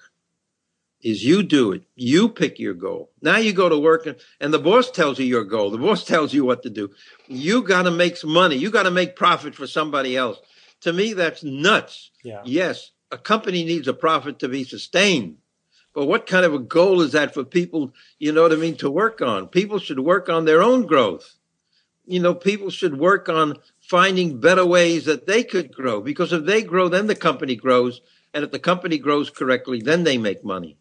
Is 1.02 1.24
you 1.24 1.44
do 1.44 1.72
it. 1.72 1.84
You 1.96 2.30
pick 2.30 2.58
your 2.58 2.74
goal. 2.74 3.12
Now 3.22 3.38
you 3.38 3.54
go 3.54 3.70
to 3.70 3.78
work 3.78 4.06
and, 4.06 4.16
and 4.40 4.54
the 4.54 4.60
boss 4.60 4.90
tells 4.90 5.20
you 5.20 5.26
your 5.26 5.44
goal. 5.44 5.70
The 5.72 5.78
boss 5.78 6.04
tells 6.06 6.34
you 6.34 6.46
what 6.46 6.64
to 6.64 6.70
do. 6.70 6.92
You 7.28 7.64
got 7.64 7.84
to 7.84 7.92
make 7.92 8.18
some 8.18 8.32
money. 8.32 8.56
You 8.56 8.72
got 8.72 8.84
to 8.84 8.92
make 8.92 9.16
profit 9.16 9.56
for 9.56 9.68
somebody 9.68 10.16
else. 10.16 10.40
To 10.82 10.94
me, 10.94 11.14
that's 11.14 11.44
nuts. 11.44 12.12
Yeah. 12.24 12.42
Yes, 12.46 12.92
a 13.12 13.18
company 13.18 13.64
needs 13.64 13.88
a 13.88 13.94
profit 13.94 14.40
to 14.40 14.48
be 14.48 14.64
sustained. 14.64 15.38
But 15.96 16.06
what 16.06 16.28
kind 16.28 16.46
of 16.46 16.54
a 16.54 16.60
goal 16.60 17.02
is 17.02 17.14
that 17.14 17.34
for 17.34 17.44
people, 17.44 17.94
you 18.20 18.32
know 18.32 18.44
what 18.44 18.54
I 18.54 18.58
mean, 18.58 18.76
to 18.78 18.92
work 18.92 19.22
on? 19.22 19.48
People 19.48 19.80
should 19.80 20.00
work 20.00 20.30
on 20.30 20.46
their 20.46 20.62
own 20.62 20.86
growth 20.86 21.38
you 22.06 22.20
know, 22.20 22.34
people 22.34 22.70
should 22.70 22.98
work 22.98 23.30
on 23.30 23.58
finding 23.82 24.40
better 24.40 24.66
ways 24.66 25.06
that 25.06 25.26
they 25.26 25.44
could 25.44 25.74
grow 25.74 26.02
because 26.02 26.32
if 26.32 26.46
they 26.46 26.62
grow, 26.62 26.88
then 26.88 27.08
the 27.08 27.16
company 27.16 27.56
grows. 27.56 28.02
And 28.34 28.44
if 28.44 28.52
the 28.52 28.60
company 28.60 28.98
grows 28.98 29.30
correctly, 29.30 29.82
then 29.82 30.04
they 30.04 30.18
make 30.18 30.44
money. 30.44 30.78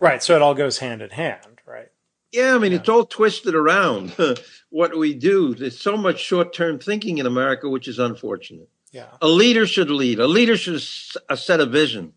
Right. 0.00 0.22
So 0.22 0.36
it 0.36 0.42
all 0.42 0.54
goes 0.54 0.78
hand 0.78 1.02
in 1.02 1.10
hand, 1.10 1.60
right? 1.66 1.88
Yeah. 2.32 2.54
I 2.54 2.58
mean, 2.58 2.72
yeah. 2.72 2.78
it's 2.78 2.88
all 2.88 3.04
twisted 3.04 3.54
around 3.54 4.14
what 4.70 4.96
we 4.96 5.14
do. 5.14 5.54
There's 5.54 5.80
so 5.80 5.96
much 5.96 6.20
short 6.20 6.52
term 6.54 6.78
thinking 6.78 7.18
in 7.18 7.26
America, 7.26 7.68
which 7.68 7.88
is 7.88 7.98
unfortunate. 7.98 8.68
Yeah. 8.92 9.08
A 9.20 9.28
leader 9.28 9.66
should 9.66 9.90
lead, 9.90 10.18
a 10.18 10.26
leader 10.26 10.56
should 10.56 10.82
a 11.28 11.36
set 11.36 11.60
a 11.60 11.66
vision. 11.66 12.14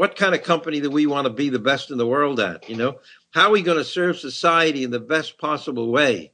What 0.00 0.16
kind 0.16 0.34
of 0.34 0.42
company 0.42 0.80
do 0.80 0.88
we 0.88 1.04
want 1.04 1.26
to 1.26 1.30
be 1.30 1.50
the 1.50 1.58
best 1.58 1.90
in 1.90 1.98
the 1.98 2.06
world 2.06 2.40
at? 2.40 2.70
You 2.70 2.76
know, 2.76 3.00
how 3.32 3.48
are 3.48 3.50
we 3.50 3.60
going 3.60 3.76
to 3.76 3.84
serve 3.84 4.18
society 4.18 4.82
in 4.82 4.90
the 4.90 4.98
best 4.98 5.36
possible 5.36 5.92
way? 5.92 6.32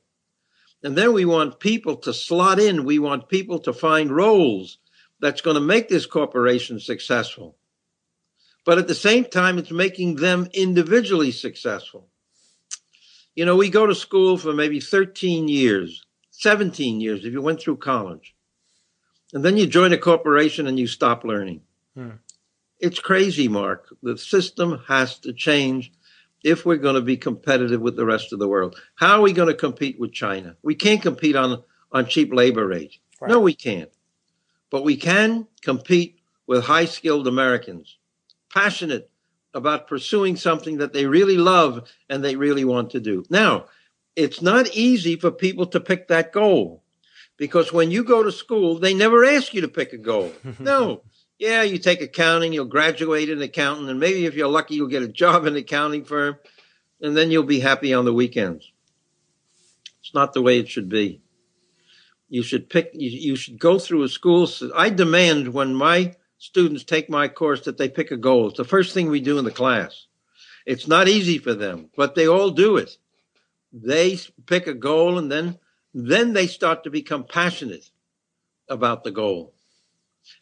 And 0.85 0.96
then 0.96 1.12
we 1.12 1.25
want 1.25 1.58
people 1.58 1.96
to 1.96 2.14
slot 2.14 2.61
in. 2.61 2.85
We 2.85 3.00
want 3.00 3.28
people 3.28 3.58
to 3.58 3.73
find 3.73 4.14
roles 4.14 4.78
that's 5.18 5.40
going 5.40 5.56
to 5.56 5.61
make 5.61 5.88
this 5.88 6.06
corporation 6.06 6.78
successful. 6.78 7.56
But 8.64 8.78
at 8.78 8.87
the 8.87 8.94
same 8.94 9.25
time, 9.25 9.58
it's 9.58 9.73
making 9.73 10.14
them 10.14 10.46
individually 10.52 11.32
successful. 11.32 12.06
You 13.35 13.46
know, 13.46 13.56
we 13.56 13.68
go 13.68 13.85
to 13.85 13.96
school 13.96 14.38
for 14.38 14.52
maybe 14.52 14.78
13 14.78 15.49
years, 15.49 16.06
17 16.30 17.00
years 17.00 17.25
if 17.25 17.32
you 17.32 17.42
went 17.42 17.61
through 17.61 17.78
college. 17.78 18.37
And 19.32 19.44
then 19.44 19.56
you 19.56 19.66
join 19.66 19.92
a 19.92 19.99
corporation 19.99 20.68
and 20.68 20.78
you 20.78 20.87
stop 20.87 21.25
learning. 21.25 21.62
Hmm. 21.96 22.11
It's 22.78 22.99
crazy, 22.99 23.49
Mark. 23.49 23.88
The 24.02 24.18
system 24.18 24.83
has 24.88 25.18
to 25.21 25.33
change 25.33 25.92
if 26.45 26.64
we're 26.64 26.76
going 26.76 26.95
to 26.95 27.00
be 27.00 27.16
competitive 27.16 27.80
with 27.80 27.97
the 27.97 28.04
rest 28.04 28.33
of 28.33 28.38
the 28.38 28.49
world. 28.49 28.80
How 28.95 29.18
are 29.18 29.23
we 29.23 29.33
going 29.33 29.49
to 29.49 29.54
compete 29.54 29.99
with 29.99 30.12
China? 30.12 30.56
We 30.62 30.75
can't 30.75 31.02
compete 31.02 31.37
on, 31.37 31.62
on 31.90 32.06
cheap 32.06 32.33
labor 32.33 32.66
rates. 32.66 32.99
Right. 33.21 33.30
No, 33.30 33.40
we 33.40 33.54
can't. 33.54 33.90
But 34.71 34.85
we 34.85 34.97
can 34.97 35.47
compete 35.62 36.21
with 36.47 36.64
high 36.64 36.85
skilled 36.85 37.26
Americans, 37.26 37.97
passionate 38.52 39.11
about 39.54 39.88
pursuing 39.88 40.37
something 40.37 40.78
that 40.78 40.92
they 40.92 41.06
really 41.06 41.38
love 41.38 41.88
and 42.11 42.23
they 42.23 42.37
really 42.37 42.64
want 42.64 42.90
to 42.90 43.00
do. 43.00 43.25
Now, 43.30 43.66
it's 44.14 44.42
not 44.42 44.68
easy 44.75 45.16
for 45.16 45.30
people 45.30 45.66
to 45.66 45.80
pick 45.80 46.09
that 46.09 46.33
goal 46.33 46.83
because 47.37 47.73
when 47.73 47.90
you 47.90 48.04
go 48.04 48.23
to 48.23 48.33
school, 48.33 48.78
they 48.78 48.95
never 48.95 49.25
ask 49.25 49.54
you 49.54 49.62
to 49.62 49.68
pick 49.68 49.92
a 49.92 49.99
goal. 49.99 50.33
No, 50.59 51.02
yeah, 51.38 51.62
you 51.62 51.78
take 51.78 52.00
accounting, 52.00 52.52
you'll 52.52 52.64
graduate 52.64 53.28
in 53.28 53.43
accounting, 53.43 53.88
and 53.88 54.00
maybe 54.00 54.26
if 54.26 54.35
you're 54.35 54.49
lucky, 54.49 54.76
you'll 54.76 54.88
get 54.88 55.02
a 55.02 55.09
job 55.09 55.47
in 55.47 55.55
an 55.55 55.59
accounting 55.59 56.05
firm, 56.05 56.37
and 57.00 57.16
then 57.16 57.31
you'll 57.31 57.43
be 57.43 57.61
happy 57.61 57.93
on 57.93 58.05
the 58.05 58.12
weekends. 58.12 58.71
It's 60.00 60.14
not 60.14 60.33
the 60.33 60.43
way 60.43 60.59
it 60.59 60.69
should 60.69 60.88
be. 60.88 61.21
You 62.28 62.43
should 62.43 62.71
pick. 62.71 62.90
You, 62.95 63.11
you 63.11 63.37
should 63.37 63.59
go 63.59 63.78
through 63.78 64.02
a 64.02 64.09
school. 64.09 64.49
I 64.75 64.90
demand 64.90 65.52
when 65.52 65.75
my 65.75 66.14
students 66.38 66.85
take 66.85 67.11
my 67.11 67.28
course 67.28 67.62
that 67.64 67.78
they 67.78 67.88
pick 67.88 68.11
a 68.11 68.16
goal. 68.16 68.49
It's 68.49 68.57
the 68.57 68.64
first 68.64 68.95
thing 68.95 69.11
we 69.11 69.21
do 69.21 69.38
in 69.38 69.45
the 69.45 69.50
class. 69.50 70.07
It's 70.64 70.88
not 70.88 71.09
easy 71.09 71.38
for 71.38 71.55
them, 71.55 71.90
but 71.97 72.14
they 72.14 72.26
all 72.26 72.50
do 72.50 72.76
it. 72.76 72.97
They 73.73 74.19
pick 74.47 74.66
a 74.66 74.75
goal 74.75 75.19
and 75.19 75.31
then 75.31 75.59
then 75.95 76.35
they 76.35 76.47
start 76.47 76.85
to 76.85 76.90
become 76.90 77.25
passionate 77.25 77.90
about 78.69 79.02
the 79.02 79.11
goal. 79.11 79.55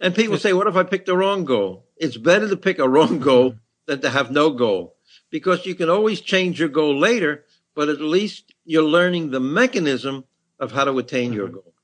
And 0.00 0.14
people 0.14 0.38
say, 0.38 0.52
What 0.52 0.66
if 0.66 0.76
I 0.76 0.82
pick 0.82 1.06
the 1.06 1.16
wrong 1.16 1.44
goal? 1.44 1.86
It's 1.96 2.16
better 2.16 2.48
to 2.48 2.56
pick 2.56 2.78
a 2.78 2.88
wrong 2.88 3.18
goal 3.30 3.56
than 3.86 4.00
to 4.00 4.10
have 4.10 4.30
no 4.30 4.50
goal 4.50 4.96
because 5.30 5.66
you 5.66 5.74
can 5.74 5.90
always 5.90 6.20
change 6.20 6.60
your 6.60 6.68
goal 6.68 6.98
later, 6.98 7.44
but 7.74 7.88
at 7.88 8.00
least 8.00 8.54
you're 8.64 8.82
learning 8.82 9.30
the 9.30 9.40
mechanism 9.40 10.24
of 10.58 10.72
how 10.72 10.84
to 10.84 10.98
attain 10.98 11.32
your 11.32 11.46
mm-hmm. 11.46 11.54
goal. 11.56 11.74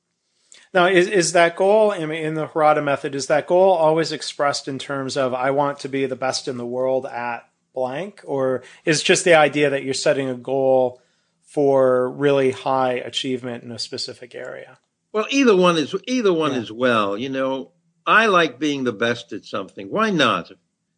Now, 0.72 0.86
is, 0.86 1.08
is 1.08 1.32
that 1.32 1.56
goal 1.56 1.90
in, 1.90 2.10
in 2.12 2.34
the 2.34 2.46
Harada 2.46 2.82
method, 2.82 3.14
is 3.14 3.26
that 3.26 3.46
goal 3.46 3.72
always 3.72 4.12
expressed 4.12 4.68
in 4.68 4.78
terms 4.78 5.16
of 5.16 5.34
I 5.34 5.50
want 5.50 5.80
to 5.80 5.88
be 5.88 6.06
the 6.06 6.16
best 6.16 6.46
in 6.46 6.58
the 6.58 6.66
world 6.66 7.06
at 7.06 7.48
blank? 7.74 8.22
Or 8.24 8.62
is 8.84 9.02
just 9.02 9.24
the 9.24 9.34
idea 9.34 9.70
that 9.70 9.82
you're 9.82 9.94
setting 9.94 10.28
a 10.28 10.34
goal 10.34 11.02
for 11.42 12.08
really 12.10 12.52
high 12.52 12.92
achievement 12.92 13.64
in 13.64 13.72
a 13.72 13.78
specific 13.78 14.34
area? 14.34 14.78
Well, 15.12 15.26
either 15.30 15.56
one 15.56 15.76
is 15.76 15.92
either 16.06 16.32
one 16.32 16.52
yeah. 16.52 16.58
is 16.58 16.70
well. 16.70 17.18
You 17.18 17.30
know, 17.30 17.72
I 18.10 18.26
like 18.26 18.58
being 18.58 18.82
the 18.82 18.92
best 18.92 19.32
at 19.32 19.44
something. 19.44 19.88
Why 19.88 20.10
not? 20.10 20.50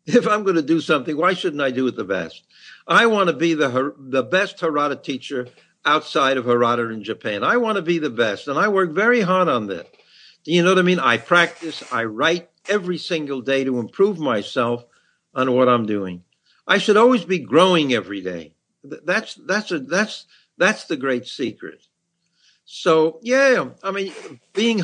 If 0.05 0.27
I'm 0.27 0.43
going 0.43 0.57
to 0.57 0.63
do 0.63 0.81
something, 0.81 1.17
why 1.17 1.35
shouldn't 1.35 1.63
I 1.63 1.71
do 1.71 1.87
it 1.87 1.95
the 1.95 2.05
best? 2.05 2.43
I 2.89 3.07
want 3.07 3.29
to 3.29 3.37
be 3.37 3.55
the 3.55 3.95
the 3.97 4.25
best 4.25 4.59
Harada 4.59 5.01
teacher 5.01 5.47
outside 5.85 6.37
of 6.37 6.47
Harada 6.47 6.93
in 6.93 7.05
Japan. 7.05 7.45
I 7.45 7.59
want 7.59 7.77
to 7.77 7.83
be 7.83 7.99
the 7.99 8.11
best, 8.11 8.49
and 8.49 8.59
I 8.59 8.67
work 8.69 8.91
very 8.93 9.21
hard 9.21 9.49
on 9.49 9.69
that. 9.69 9.87
Do 10.43 10.53
you 10.53 10.63
know 10.63 10.71
what 10.71 10.79
I 10.79 10.83
mean? 10.83 10.99
I 10.99 11.19
practice, 11.19 11.85
I 11.93 12.05
write 12.05 12.51
every 12.69 12.99
single 12.99 13.43
day 13.43 13.63
to 13.63 13.79
improve 13.79 14.19
myself 14.19 14.85
on 15.35 15.53
what 15.53 15.69
I'm 15.69 15.87
doing. 15.87 16.25
I 16.67 16.79
should 16.79 16.97
always 16.97 17.25
be 17.25 17.39
growing 17.39 17.93
every 17.93 18.23
day. 18.23 18.55
That's 18.83 19.35
that's 19.35 19.71
a 19.71 19.79
that's 19.79 20.27
that's 20.57 20.85
the 20.87 20.97
great 20.97 21.27
secret. 21.27 21.87
So 22.65 23.21
yeah, 23.23 23.71
I 23.83 23.91
mean, 23.91 24.13
being 24.53 24.81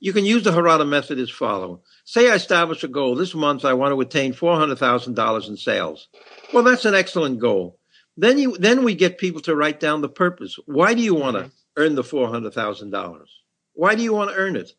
you 0.00 0.12
can 0.12 0.24
use 0.24 0.42
the 0.42 0.50
Harada 0.50 0.88
method 0.88 1.18
as 1.18 1.30
follow. 1.30 1.82
Say 2.04 2.30
I 2.30 2.34
establish 2.34 2.82
a 2.82 2.88
goal 2.88 3.14
this 3.14 3.34
month. 3.34 3.64
I 3.64 3.74
want 3.74 3.94
to 3.94 4.00
attain 4.00 4.32
four 4.32 4.56
hundred 4.56 4.78
thousand 4.78 5.14
dollars 5.14 5.48
in 5.48 5.56
sales. 5.56 6.08
Well, 6.52 6.64
that's 6.64 6.86
an 6.86 6.94
excellent 6.94 7.38
goal. 7.38 7.78
Then 8.16 8.38
you 8.38 8.56
then 8.58 8.82
we 8.82 8.94
get 8.94 9.18
people 9.18 9.40
to 9.42 9.54
write 9.54 9.78
down 9.78 10.00
the 10.00 10.08
purpose. 10.08 10.58
Why 10.66 10.94
do 10.94 11.02
you 11.02 11.14
want 11.14 11.36
to 11.36 11.50
earn 11.76 11.94
the 11.94 12.04
four 12.04 12.28
hundred 12.28 12.54
thousand 12.54 12.90
dollars? 12.90 13.30
Why 13.74 13.94
do 13.94 14.02
you 14.02 14.12
want 14.12 14.30
to 14.30 14.36
earn 14.36 14.56
it? 14.56 14.72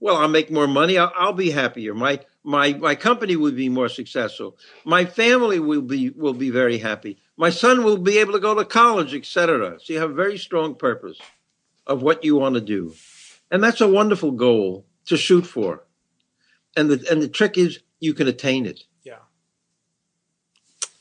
Well, 0.00 0.16
I'll 0.16 0.28
make 0.28 0.50
more 0.50 0.66
money. 0.66 0.98
I'll, 0.98 1.12
I'll, 1.14 1.32
be 1.32 1.50
happier. 1.50 1.94
My 1.94 2.20
my 2.42 2.72
my 2.72 2.94
company 2.94 3.36
will 3.36 3.52
be 3.52 3.68
more 3.68 3.88
successful. 3.88 4.56
My 4.84 5.04
family 5.04 5.60
will 5.60 5.82
be 5.82 6.10
will 6.10 6.34
be 6.34 6.50
very 6.50 6.78
happy. 6.78 7.18
My 7.36 7.50
son 7.50 7.84
will 7.84 7.98
be 7.98 8.18
able 8.18 8.32
to 8.32 8.40
go 8.40 8.54
to 8.54 8.64
college, 8.64 9.14
etc. 9.14 9.78
So 9.80 9.92
you 9.92 10.00
have 10.00 10.10
a 10.10 10.14
very 10.14 10.38
strong 10.38 10.74
purpose 10.74 11.20
of 11.86 12.02
what 12.02 12.24
you 12.24 12.36
want 12.36 12.56
to 12.56 12.60
do, 12.60 12.94
and 13.52 13.62
that's 13.62 13.82
a 13.82 13.86
wonderful 13.86 14.32
goal 14.32 14.86
to 15.06 15.16
shoot 15.16 15.46
for. 15.46 15.84
And 16.74 16.90
the 16.90 17.06
and 17.10 17.22
the 17.22 17.28
trick 17.28 17.58
is 17.58 17.80
you 18.00 18.14
can 18.14 18.26
attain 18.26 18.64
it. 18.66 18.80
Yeah. 19.04 19.18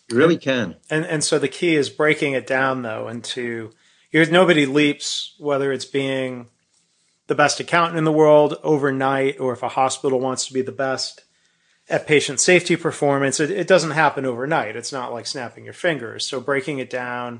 You 0.09 0.17
really 0.17 0.37
can. 0.37 0.75
And 0.89 1.05
and 1.05 1.23
so 1.23 1.39
the 1.39 1.47
key 1.47 1.75
is 1.75 1.89
breaking 1.89 2.33
it 2.33 2.45
down 2.45 2.81
though 2.81 3.07
into 3.07 3.71
you 4.11 4.25
nobody 4.25 4.65
leaps 4.65 5.33
whether 5.39 5.71
it's 5.71 5.85
being 5.85 6.49
the 7.27 7.35
best 7.35 7.61
accountant 7.61 7.97
in 7.97 8.03
the 8.03 8.11
world 8.11 8.57
overnight 8.61 9.39
or 9.39 9.53
if 9.53 9.63
a 9.63 9.69
hospital 9.69 10.19
wants 10.19 10.45
to 10.47 10.53
be 10.53 10.61
the 10.61 10.71
best 10.73 11.23
at 11.89 12.05
patient 12.05 12.41
safety 12.41 12.75
performance 12.75 13.39
it, 13.39 13.49
it 13.49 13.67
doesn't 13.67 13.91
happen 13.91 14.25
overnight 14.25 14.75
it's 14.75 14.91
not 14.91 15.13
like 15.13 15.25
snapping 15.25 15.63
your 15.63 15.73
fingers 15.73 16.27
so 16.27 16.41
breaking 16.41 16.79
it 16.79 16.89
down 16.89 17.39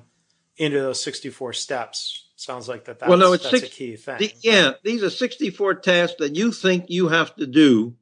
into 0.55 0.79
those 0.79 1.03
64 1.03 1.51
steps 1.51 2.29
sounds 2.41 2.67
like 2.67 2.85
that 2.85 2.99
that's, 2.99 3.09
well, 3.09 3.17
no, 3.17 3.33
it's 3.33 3.43
that's 3.43 3.61
six, 3.61 3.73
a 3.73 3.77
key 3.77 3.95
thing 3.95 4.17
the, 4.17 4.33
yeah 4.41 4.71
these 4.83 5.03
are 5.03 5.09
64 5.09 5.75
tasks 5.75 6.17
that 6.19 6.35
you 6.35 6.51
think 6.51 6.85
you 6.89 7.07
have 7.07 7.35
to 7.35 7.47
do 7.47 7.95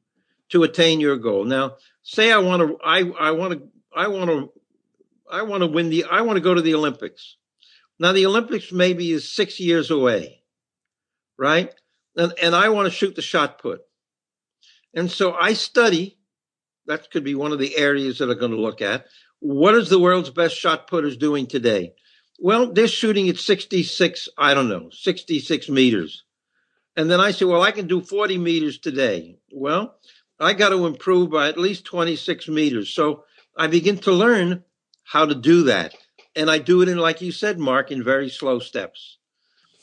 to 0.48 0.62
attain 0.62 1.00
your 1.00 1.16
goal 1.16 1.44
now 1.44 1.76
say 2.02 2.32
i 2.32 2.38
want 2.38 2.62
to 2.62 2.78
i 2.84 3.00
i 3.18 3.30
want 3.30 3.52
to 3.52 3.68
i 3.94 4.08
want 4.08 4.30
to 4.30 4.50
I 5.30 5.42
want 5.42 5.62
to 5.62 5.66
win 5.66 5.90
the, 5.90 6.04
I 6.10 6.22
want 6.22 6.36
to 6.36 6.42
go 6.42 6.54
to 6.54 6.62
the 6.62 6.74
Olympics. 6.74 7.36
Now, 7.98 8.12
the 8.12 8.26
Olympics 8.26 8.72
maybe 8.72 9.12
is 9.12 9.32
six 9.32 9.60
years 9.60 9.90
away, 9.90 10.42
right? 11.38 11.72
And, 12.16 12.32
and 12.42 12.54
I 12.54 12.70
want 12.70 12.86
to 12.86 12.94
shoot 12.94 13.14
the 13.14 13.22
shot 13.22 13.60
put. 13.60 13.82
And 14.94 15.10
so 15.10 15.32
I 15.32 15.52
study, 15.52 16.18
that 16.86 17.10
could 17.10 17.24
be 17.24 17.34
one 17.34 17.52
of 17.52 17.58
the 17.58 17.76
areas 17.76 18.18
that 18.18 18.30
I'm 18.30 18.38
going 18.38 18.50
to 18.50 18.60
look 18.60 18.82
at. 18.82 19.06
What 19.38 19.74
is 19.74 19.88
the 19.88 20.00
world's 20.00 20.30
best 20.30 20.56
shot 20.56 20.88
putters 20.88 21.16
doing 21.16 21.46
today? 21.46 21.94
Well, 22.42 22.72
they're 22.72 22.88
shooting 22.88 23.28
at 23.28 23.36
66, 23.36 24.28
I 24.38 24.54
don't 24.54 24.68
know, 24.68 24.88
66 24.90 25.68
meters. 25.68 26.24
And 26.96 27.10
then 27.10 27.20
I 27.20 27.32
say, 27.32 27.44
well, 27.44 27.62
I 27.62 27.70
can 27.70 27.86
do 27.86 28.00
40 28.00 28.38
meters 28.38 28.78
today. 28.78 29.36
Well, 29.52 29.96
I 30.38 30.54
got 30.54 30.70
to 30.70 30.86
improve 30.86 31.30
by 31.30 31.48
at 31.48 31.58
least 31.58 31.84
26 31.84 32.48
meters. 32.48 32.88
So 32.88 33.24
I 33.56 33.66
begin 33.66 33.98
to 33.98 34.12
learn 34.12 34.64
how 35.04 35.26
to 35.26 35.34
do 35.34 35.64
that. 35.64 35.94
And 36.34 36.50
I 36.50 36.58
do 36.58 36.80
it 36.80 36.88
in, 36.88 36.96
like 36.96 37.20
you 37.20 37.30
said, 37.30 37.58
Mark, 37.58 37.90
in 37.90 38.02
very 38.02 38.30
slow 38.30 38.58
steps. 38.58 39.18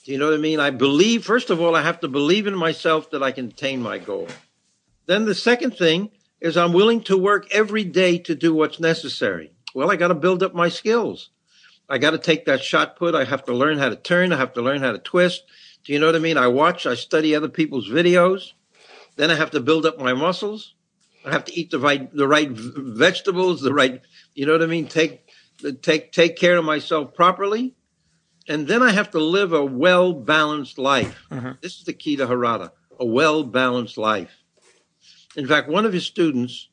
Do 0.04 0.12
you 0.12 0.18
know 0.18 0.30
what 0.30 0.34
I 0.34 0.42
mean? 0.42 0.60
I 0.60 0.72
believe, 0.72 1.26
first 1.26 1.52
of 1.52 1.62
all, 1.62 1.76
I 1.76 1.84
have 1.84 2.00
to 2.00 2.08
believe 2.08 2.48
in 2.48 2.56
myself 2.56 3.12
that 3.12 3.22
I 3.22 3.32
can 3.32 3.50
attain 3.50 3.82
my 3.82 4.00
goal. 4.00 4.28
Then 5.06 5.26
the 5.26 5.36
second 5.36 5.78
thing 5.78 6.10
is 6.42 6.58
I'm 6.58 6.74
willing 6.74 7.02
to 7.04 7.18
work 7.18 7.48
every 7.52 7.84
day 7.84 8.18
to 8.20 8.34
do 8.34 8.54
what's 8.54 8.80
necessary. 8.80 9.52
Well, 9.76 9.92
I 9.92 9.96
got 9.96 10.08
to 10.08 10.16
build 10.16 10.42
up 10.42 10.56
my 10.56 10.70
skills. 10.70 11.30
I 11.90 11.98
got 11.98 12.12
to 12.12 12.18
take 12.18 12.46
that 12.46 12.64
shot 12.64 12.98
put. 12.98 13.16
I 13.16 13.24
have 13.24 13.46
to 13.46 13.54
learn 13.54 13.78
how 13.78 13.90
to 13.90 13.96
turn. 13.96 14.34
I 14.34 14.38
have 14.38 14.54
to 14.54 14.62
learn 14.62 14.82
how 14.82 14.92
to 14.92 15.00
twist. 15.00 15.44
Do 15.86 15.94
you 15.94 16.00
know 16.00 16.08
what 16.08 16.16
I 16.16 16.20
mean? 16.20 16.38
I 16.38 16.48
watch, 16.48 16.86
I 16.86 16.96
study 16.96 17.34
other 17.34 17.48
people's 17.48 17.90
videos. 17.90 18.52
Then 19.16 19.32
I 19.32 19.36
have 19.36 19.52
to 19.52 19.60
build 19.60 19.86
up 19.86 19.98
my 19.98 20.14
muscles. 20.14 20.76
I 21.26 21.32
have 21.32 21.46
to 21.46 21.60
eat 21.60 21.72
the 21.72 21.80
right 21.80 22.14
the 22.14 22.28
right 22.28 22.50
vegetables, 22.50 23.62
the 23.62 23.74
right 23.74 24.02
you 24.34 24.46
know 24.46 24.54
what 24.54 24.64
I 24.64 24.68
mean. 24.68 24.88
Take 24.88 25.28
take 25.82 26.14
take 26.14 26.38
care 26.38 26.58
of 26.58 26.64
myself 26.64 27.14
properly, 27.14 27.76
and 28.48 28.68
then 28.68 28.82
I 28.82 28.92
have 28.92 29.12
to 29.12 29.20
live 29.20 29.52
a 29.52 29.66
well 29.66 30.14
balanced 30.14 30.78
life. 30.78 31.26
Mm-hmm. 31.30 31.54
This 31.62 31.80
is 31.80 31.84
the 31.84 31.94
key 31.94 32.16
to 32.16 32.28
Harada: 32.28 32.72
a 32.98 33.06
well 33.06 33.44
balanced 33.44 33.98
life. 33.98 34.44
In 35.36 35.48
fact, 35.48 35.68
one 35.68 35.86
of 35.86 35.92
his 35.92 36.06
students, 36.06 36.70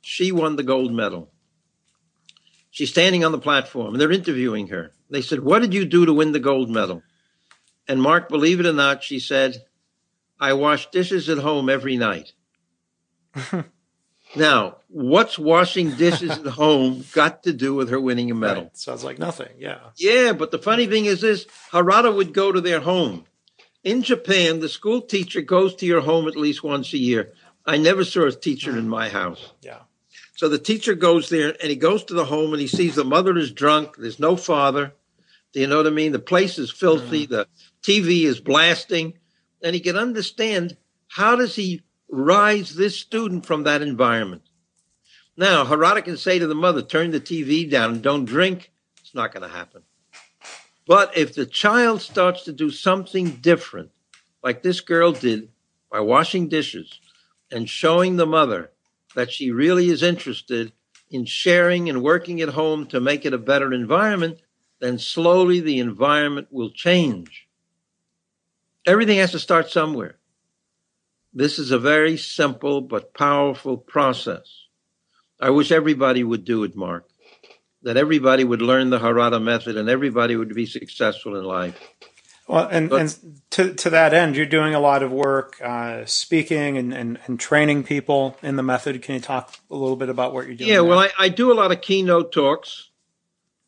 she 0.00 0.32
won 0.32 0.56
the 0.56 0.62
gold 0.62 0.92
medal. 0.92 1.30
She's 2.74 2.90
standing 2.90 3.24
on 3.24 3.30
the 3.30 3.38
platform, 3.38 3.94
and 3.94 4.00
they're 4.00 4.10
interviewing 4.10 4.66
her. 4.66 4.90
They 5.08 5.22
said, 5.22 5.44
"What 5.44 5.60
did 5.60 5.72
you 5.72 5.84
do 5.84 6.06
to 6.06 6.12
win 6.12 6.32
the 6.32 6.40
gold 6.40 6.68
medal?" 6.68 7.04
And 7.86 8.02
Mark, 8.02 8.28
believe 8.28 8.58
it 8.58 8.66
or 8.66 8.72
not, 8.72 9.04
she 9.04 9.20
said, 9.20 9.64
"I 10.40 10.54
wash 10.54 10.90
dishes 10.90 11.28
at 11.28 11.38
home 11.38 11.68
every 11.68 11.96
night." 11.96 12.32
Now, 14.36 14.78
what's 14.88 15.38
washing 15.38 15.92
dishes 15.92 16.32
at 16.32 16.46
home 16.62 17.04
got 17.12 17.44
to 17.44 17.52
do 17.52 17.72
with 17.72 17.90
her 17.90 18.00
winning 18.00 18.32
a 18.32 18.34
medal? 18.34 18.64
Right. 18.64 18.76
Sounds 18.76 19.04
like 19.04 19.20
nothing. 19.20 19.50
Yeah. 19.58 19.78
Yeah, 19.96 20.32
but 20.32 20.50
the 20.50 20.58
funny 20.58 20.86
thing 20.88 21.04
is 21.04 21.20
this 21.20 21.46
Harada 21.70 22.12
would 22.12 22.34
go 22.34 22.50
to 22.50 22.60
their 22.60 22.80
home. 22.80 23.26
In 23.84 24.02
Japan, 24.02 24.58
the 24.58 24.68
school 24.68 25.02
teacher 25.02 25.40
goes 25.40 25.76
to 25.76 25.86
your 25.86 26.00
home 26.00 26.26
at 26.26 26.34
least 26.34 26.64
once 26.64 26.92
a 26.92 26.98
year. 26.98 27.32
I 27.64 27.76
never 27.76 28.04
saw 28.04 28.26
a 28.26 28.32
teacher 28.32 28.76
in 28.76 28.86
mm. 28.86 28.88
my 28.88 29.08
house. 29.08 29.52
Yeah. 29.60 29.82
So 30.36 30.48
the 30.48 30.58
teacher 30.58 30.94
goes 30.94 31.28
there 31.28 31.54
and 31.60 31.70
he 31.70 31.76
goes 31.76 32.04
to 32.04 32.14
the 32.14 32.24
home 32.24 32.52
and 32.52 32.60
he 32.60 32.66
sees 32.66 32.96
the 32.96 33.04
mother 33.04 33.36
is 33.38 33.52
drunk. 33.52 33.96
There's 33.96 34.18
no 34.18 34.36
father. 34.36 34.92
Do 35.52 35.60
you 35.60 35.68
know 35.68 35.76
what 35.76 35.86
I 35.86 35.90
mean? 35.90 36.12
The 36.12 36.18
place 36.18 36.58
is 36.58 36.70
filthy. 36.70 37.26
Mm. 37.26 37.30
The 37.30 37.48
TV 37.82 38.24
is 38.24 38.40
blasting. 38.40 39.14
And 39.62 39.74
he 39.74 39.80
can 39.80 39.96
understand 39.96 40.76
how 41.08 41.36
does 41.36 41.54
he 41.54 41.82
rise 42.08 42.74
this 42.74 42.98
student 42.98 43.46
from 43.46 43.62
that 43.62 43.82
environment. 43.82 44.42
Now, 45.36 45.64
Harada 45.64 46.04
can 46.04 46.16
say 46.16 46.38
to 46.38 46.46
the 46.46 46.54
mother, 46.54 46.82
turn 46.82 47.10
the 47.10 47.20
TV 47.20 47.68
down 47.68 47.92
and 47.92 48.02
don't 48.02 48.24
drink. 48.24 48.70
It's 49.00 49.14
not 49.14 49.32
going 49.32 49.48
to 49.48 49.54
happen. 49.54 49.82
But 50.86 51.16
if 51.16 51.34
the 51.34 51.46
child 51.46 52.02
starts 52.02 52.44
to 52.44 52.52
do 52.52 52.70
something 52.70 53.36
different, 53.36 53.90
like 54.42 54.62
this 54.62 54.80
girl 54.80 55.12
did 55.12 55.48
by 55.90 56.00
washing 56.00 56.48
dishes 56.48 57.00
and 57.50 57.68
showing 57.68 58.16
the 58.16 58.26
mother 58.26 58.70
that 59.14 59.30
she 59.30 59.50
really 59.50 59.88
is 59.88 60.02
interested 60.02 60.72
in 61.10 61.24
sharing 61.24 61.88
and 61.88 62.02
working 62.02 62.40
at 62.40 62.50
home 62.50 62.86
to 62.86 63.00
make 63.00 63.24
it 63.24 63.32
a 63.32 63.38
better 63.38 63.72
environment, 63.72 64.40
then 64.80 64.98
slowly 64.98 65.60
the 65.60 65.78
environment 65.78 66.48
will 66.50 66.70
change. 66.70 67.48
Everything 68.86 69.18
has 69.18 69.32
to 69.32 69.38
start 69.38 69.70
somewhere. 69.70 70.16
This 71.32 71.58
is 71.58 71.70
a 71.70 71.78
very 71.78 72.16
simple 72.16 72.80
but 72.80 73.14
powerful 73.14 73.76
process. 73.76 74.66
I 75.40 75.50
wish 75.50 75.72
everybody 75.72 76.22
would 76.22 76.44
do 76.44 76.64
it, 76.64 76.76
Mark. 76.76 77.08
That 77.82 77.96
everybody 77.96 78.44
would 78.44 78.62
learn 78.62 78.90
the 78.90 78.98
Harada 78.98 79.42
method 79.42 79.76
and 79.76 79.88
everybody 79.88 80.36
would 80.36 80.54
be 80.54 80.66
successful 80.66 81.36
in 81.36 81.44
life. 81.44 81.78
Well, 82.46 82.68
and, 82.70 82.90
But- 82.90 83.00
and 83.00 83.40
to, 83.50 83.74
to 83.74 83.90
that 83.90 84.12
end, 84.12 84.36
you're 84.36 84.44
doing 84.46 84.74
a 84.74 84.80
lot 84.80 85.02
of 85.02 85.10
work 85.10 85.60
uh, 85.62 86.04
speaking 86.04 86.76
and, 86.76 86.92
and, 86.92 87.18
and 87.26 87.40
training 87.40 87.84
people 87.84 88.36
in 88.42 88.56
the 88.56 88.62
method. 88.62 89.00
Can 89.02 89.14
you 89.14 89.20
talk 89.20 89.54
a 89.70 89.74
little 89.74 89.96
bit 89.96 90.10
about 90.10 90.34
what 90.34 90.46
you're 90.46 90.54
doing? 90.56 90.70
Yeah, 90.70 90.80
well. 90.80 90.98
I, 90.98 91.10
I 91.18 91.28
do 91.30 91.50
a 91.52 91.54
lot 91.54 91.72
of 91.72 91.80
keynote 91.80 92.32
talks, 92.32 92.90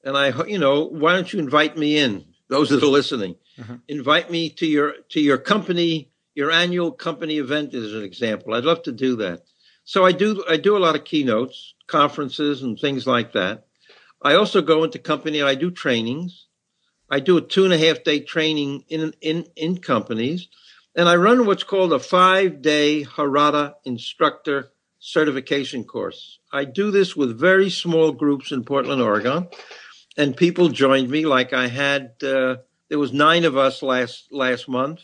and 0.04 0.16
I, 0.16 0.44
you 0.46 0.58
know, 0.58 0.84
why 0.84 1.14
don't 1.14 1.32
you 1.32 1.38
invite 1.38 1.76
me 1.76 1.96
in? 1.98 2.24
Those 2.48 2.68
that 2.70 2.82
are 2.82 2.86
listening, 2.86 3.34
Mhm. 3.58 3.80
invite 3.88 4.30
me 4.30 4.50
to 4.50 4.66
your 4.66 4.92
to 5.08 5.20
your 5.20 5.36
company, 5.38 6.12
your 6.34 6.52
annual 6.52 6.92
company 6.92 7.38
event, 7.38 7.74
as 7.74 7.92
an 7.92 8.04
example. 8.04 8.54
I'd 8.54 8.62
love 8.64 8.84
to 8.84 8.92
do 8.92 9.16
that. 9.16 9.42
So 9.82 10.04
I 10.06 10.12
do 10.12 10.44
I 10.48 10.56
do 10.56 10.76
a 10.76 10.78
lot 10.78 10.94
of 10.94 11.02
keynotes, 11.04 11.74
conferences, 11.88 12.62
and 12.62 12.78
things 12.78 13.04
like 13.04 13.32
that. 13.32 13.66
I 14.22 14.34
also 14.34 14.62
go 14.62 14.84
into 14.84 15.00
company. 15.00 15.42
I 15.42 15.56
do 15.56 15.72
trainings. 15.72 16.45
I 17.10 17.20
do 17.20 17.36
a 17.36 17.40
two 17.40 17.64
and 17.64 17.72
a 17.72 17.78
half 17.78 18.02
day 18.04 18.20
training 18.20 18.84
in 18.88 19.14
in 19.20 19.46
in 19.56 19.78
companies, 19.78 20.48
and 20.94 21.08
I 21.08 21.16
run 21.16 21.46
what's 21.46 21.64
called 21.64 21.92
a 21.92 21.98
five 21.98 22.62
day 22.62 23.04
Harada 23.04 23.74
instructor 23.84 24.72
certification 24.98 25.84
course. 25.84 26.40
I 26.52 26.64
do 26.64 26.90
this 26.90 27.14
with 27.14 27.38
very 27.38 27.70
small 27.70 28.12
groups 28.12 28.50
in 28.50 28.64
Portland, 28.64 29.00
Oregon, 29.00 29.48
and 30.16 30.36
people 30.36 30.68
joined 30.68 31.10
me. 31.10 31.26
Like 31.26 31.52
I 31.52 31.68
had, 31.68 32.14
uh, 32.22 32.56
there 32.88 32.98
was 32.98 33.12
nine 33.12 33.44
of 33.44 33.56
us 33.56 33.82
last 33.82 34.28
last 34.32 34.68
month. 34.68 35.00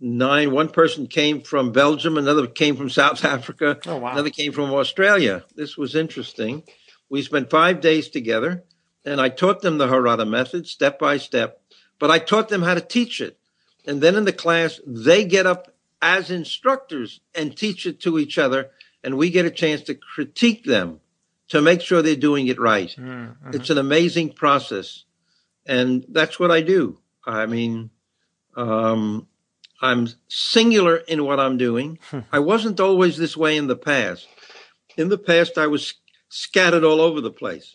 Nine. 0.00 0.50
One 0.50 0.68
person 0.68 1.06
came 1.06 1.40
from 1.40 1.72
Belgium, 1.72 2.18
another 2.18 2.46
came 2.46 2.76
from 2.76 2.90
South 2.90 3.24
Africa, 3.24 3.78
oh 3.86 3.98
wow, 3.98 4.12
another 4.12 4.30
came 4.30 4.52
from 4.52 4.72
Australia. 4.72 5.44
This 5.54 5.76
was 5.76 5.94
interesting. 5.94 6.64
We 7.08 7.22
spent 7.22 7.50
five 7.50 7.80
days 7.80 8.08
together, 8.08 8.64
and 9.06 9.20
I 9.20 9.28
taught 9.30 9.62
them 9.62 9.78
the 9.78 9.86
Harada 9.86 10.28
method 10.28 10.66
step 10.66 10.98
by 10.98 11.16
step. 11.16 11.60
But 11.98 12.10
I 12.10 12.18
taught 12.18 12.50
them 12.50 12.62
how 12.62 12.74
to 12.74 12.80
teach 12.82 13.20
it, 13.22 13.38
and 13.86 14.02
then 14.02 14.16
in 14.16 14.24
the 14.24 14.32
class 14.32 14.80
they 14.86 15.24
get 15.24 15.46
up 15.46 15.74
as 16.02 16.30
instructors 16.30 17.20
and 17.34 17.56
teach 17.56 17.86
it 17.86 18.00
to 18.00 18.18
each 18.18 18.36
other, 18.36 18.70
and 19.02 19.16
we 19.16 19.30
get 19.30 19.46
a 19.46 19.50
chance 19.50 19.80
to 19.82 19.94
critique 19.94 20.64
them 20.64 21.00
to 21.48 21.62
make 21.62 21.80
sure 21.80 22.02
they're 22.02 22.16
doing 22.16 22.48
it 22.48 22.60
right. 22.60 22.94
Mm, 22.98 23.36
mhm. 23.38 23.54
It's 23.54 23.70
an 23.70 23.78
amazing 23.78 24.34
process, 24.34 25.04
and 25.64 26.04
that's 26.08 26.38
what 26.38 26.50
I 26.50 26.60
do. 26.60 26.98
I 27.24 27.46
mean, 27.46 27.90
um, 28.56 29.26
I'm 29.80 30.08
singular 30.28 30.96
in 30.96 31.24
what 31.24 31.40
I'm 31.40 31.56
doing. 31.56 31.98
I 32.32 32.40
wasn't 32.40 32.80
always 32.80 33.16
this 33.16 33.36
way 33.36 33.56
in 33.56 33.68
the 33.68 33.76
past. 33.76 34.28
In 34.96 35.08
the 35.08 35.18
past, 35.18 35.56
I 35.56 35.66
was 35.66 35.94
scattered 36.28 36.84
all 36.84 37.00
over 37.00 37.20
the 37.20 37.30
place, 37.30 37.74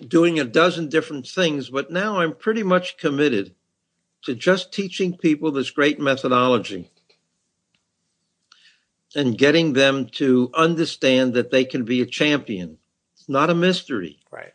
doing 0.00 0.38
a 0.38 0.44
dozen 0.44 0.88
different 0.88 1.26
things, 1.26 1.70
but 1.70 1.90
now 1.90 2.18
I'm 2.18 2.34
pretty 2.34 2.62
much 2.62 2.96
committed 2.96 3.54
to 4.22 4.34
just 4.34 4.72
teaching 4.72 5.16
people 5.16 5.50
this 5.50 5.70
great 5.70 6.00
methodology 6.00 6.90
and 9.14 9.38
getting 9.38 9.72
them 9.72 10.06
to 10.06 10.50
understand 10.54 11.34
that 11.34 11.50
they 11.50 11.64
can 11.64 11.84
be 11.84 12.00
a 12.00 12.06
champion. 12.06 12.78
It's 13.14 13.28
not 13.28 13.50
a 13.50 13.54
mystery. 13.54 14.18
right. 14.30 14.52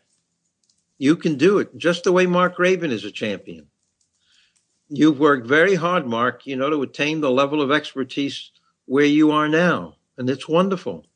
You 0.98 1.16
can 1.16 1.36
do 1.36 1.58
it 1.58 1.76
just 1.78 2.04
the 2.04 2.12
way 2.12 2.26
Mark 2.26 2.56
Graban 2.56 2.90
is 2.90 3.04
a 3.04 3.10
champion. 3.10 3.66
You've 4.90 5.18
worked 5.18 5.46
very 5.46 5.76
hard, 5.76 6.06
Mark, 6.06 6.46
you 6.46 6.56
know, 6.56 6.68
to 6.68 6.82
attain 6.82 7.20
the 7.20 7.30
level 7.30 7.62
of 7.62 7.70
expertise 7.70 8.50
where 8.86 9.04
you 9.04 9.30
are 9.30 9.48
now. 9.48 9.96
And 10.18 10.28
it's 10.28 10.48
wonderful. 10.48 11.06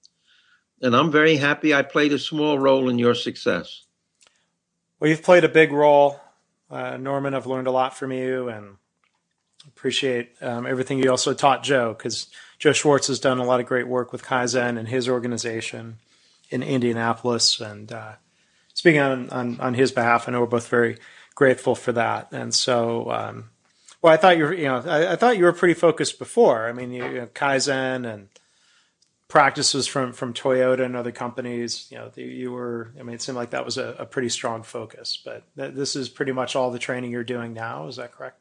And 0.81 0.95
I'm 0.95 1.11
very 1.11 1.37
happy 1.37 1.75
I 1.75 1.83
played 1.83 2.13
a 2.13 2.19
small 2.19 2.59
role 2.59 2.89
in 2.89 2.99
your 2.99 3.15
success. 3.15 3.84
Well, 5.05 5.11
you've 5.11 5.23
played 5.23 5.45
a 5.45 5.51
big 5.51 5.71
role, 5.71 6.19
uh, 6.71 6.97
Norman. 6.97 7.35
I've 7.35 7.45
learned 7.45 7.67
a 7.67 7.71
lot 7.71 7.95
from 7.95 8.11
you, 8.11 8.49
and 8.49 8.79
appreciate 9.69 10.31
um, 10.40 10.67
everything 10.67 10.99
you 10.99 11.11
also 11.11 11.35
taught 11.35 11.62
Joe 11.62 11.93
because 11.93 12.29
Joe 12.59 12.73
Swartz 12.73 13.09
has 13.09 13.21
done 13.21 13.37
a 13.37 13.45
lot 13.45 13.61
of 13.61 13.67
great 13.67 13.87
work 13.87 14.12
with 14.12 14.25
Kaizen 14.25 14.79
and 14.79 14.88
his 14.88 15.07
organization 15.07 15.99
in 16.49 16.62
Indianapolis. 16.62 17.61
And 17.61 17.93
uh, 17.93 18.12
speaking 18.73 19.03
on, 19.03 19.29
on 19.29 19.61
on 19.61 19.75
his 19.75 19.93
behalf, 19.93 20.27
I 20.27 20.33
know 20.33 20.40
we're 20.40 20.47
both 20.47 20.69
very 20.69 20.97
grateful 21.35 21.75
for 21.75 21.93
that. 21.93 22.29
And 22.33 22.55
so, 22.55 23.11
um, 23.11 23.51
well, 24.01 24.14
I 24.14 24.17
thought 24.17 24.38
you 24.38 24.45
were, 24.45 24.55
you 24.55 24.64
know, 24.64 24.83
I, 24.87 25.12
I 25.12 25.17
thought 25.17 25.37
you 25.37 25.45
were 25.45 25.53
pretty 25.53 25.75
focused 25.75 26.19
before. 26.19 26.67
I 26.67 26.73
mean, 26.73 26.95
you, 26.95 27.05
you 27.05 27.19
know, 27.19 27.27
Kaizen 27.27 28.11
and 28.11 28.29
practices 29.35 29.88
from 29.88 30.12
from 30.12 30.33
Toyota 30.33 30.85
and 30.85 30.94
other 30.94 31.11
companies. 31.11 31.88
You 31.90 31.99
know, 31.99 32.09
the, 32.09 32.23
you 32.23 32.53
were. 32.53 32.92
I 32.99 33.03
mean, 33.03 33.16
it 33.16 33.20
seemed 33.20 33.35
like 33.35 33.51
that 33.51 33.64
was 33.64 33.77
a, 33.79 33.97
a 33.99 34.07
pretty 34.07 34.29
strong 34.29 34.62
focus. 34.62 35.18
But 35.23 35.42
th- 35.57 35.75
this 35.75 35.97
is 35.97 36.09
pretty 36.09 36.31
much 36.31 36.55
all 36.55 36.70
the 36.70 36.79
training 36.79 37.11
you're 37.11 37.25
doing 37.25 37.53
now. 37.53 37.88
Is 37.88 37.97
that 37.97 38.12
correct? 38.12 38.38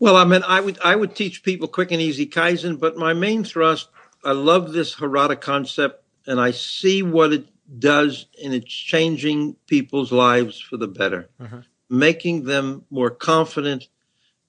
Well, 0.00 0.16
I 0.16 0.24
mean, 0.24 0.42
I 0.48 0.60
would 0.60 0.80
I 0.84 0.96
would 0.96 1.14
teach 1.14 1.44
people 1.44 1.68
quick 1.68 1.92
and 1.92 2.02
easy 2.02 2.26
Kaizen, 2.26 2.80
but 2.80 2.96
my 2.96 3.12
main 3.12 3.44
thrust, 3.44 3.88
I 4.24 4.32
love 4.32 4.72
this 4.72 4.96
Harada 4.96 5.40
concept, 5.40 6.02
and 6.26 6.40
I 6.40 6.50
see 6.50 7.04
what 7.04 7.32
it 7.32 7.46
does 7.78 8.26
in 8.36 8.52
it's 8.52 8.74
changing 8.74 9.54
people's 9.68 10.10
lives 10.10 10.58
for 10.58 10.76
the 10.76 10.88
better, 10.88 11.28
Mhm. 11.40 11.64
making 11.88 12.46
them 12.46 12.84
more 12.90 13.10
confident. 13.10 13.86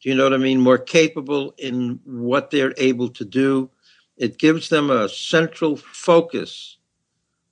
Do 0.01 0.09
you 0.09 0.15
know 0.15 0.23
what 0.23 0.33
I 0.33 0.37
mean? 0.37 0.59
More 0.59 0.79
capable 0.79 1.53
in 1.59 1.99
what 2.03 2.49
they're 2.49 2.73
able 2.77 3.09
to 3.09 3.23
do. 3.25 3.69
It 4.17 4.37
gives 4.37 4.69
them 4.69 4.89
a 4.89 5.09
central 5.09 5.75
focus 5.75 6.77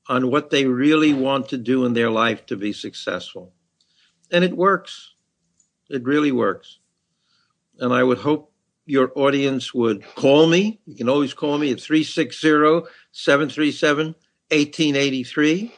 on 0.07 0.29
what 0.29 0.49
they 0.49 0.65
really 0.65 1.13
want 1.13 1.49
to 1.49 1.57
do 1.57 1.85
in 1.85 1.93
their 1.93 2.09
life 2.09 2.45
to 2.47 2.57
be 2.57 2.73
successful, 2.73 3.53
and 4.31 4.43
it 4.43 4.55
works. 4.55 5.11
It 5.89 6.03
really 6.03 6.31
works 6.31 6.79
and 7.79 7.93
I 7.93 8.03
would 8.03 8.19
hope 8.19 8.51
your 8.85 9.11
audience 9.15 9.73
would 9.73 10.03
call 10.15 10.47
me. 10.47 10.81
You 10.85 10.95
can 10.95 11.09
always 11.09 11.33
call 11.33 11.57
me 11.57 11.71
at 11.71 11.79
360 11.79 12.89
737 13.11 14.07
1883. 14.07 15.73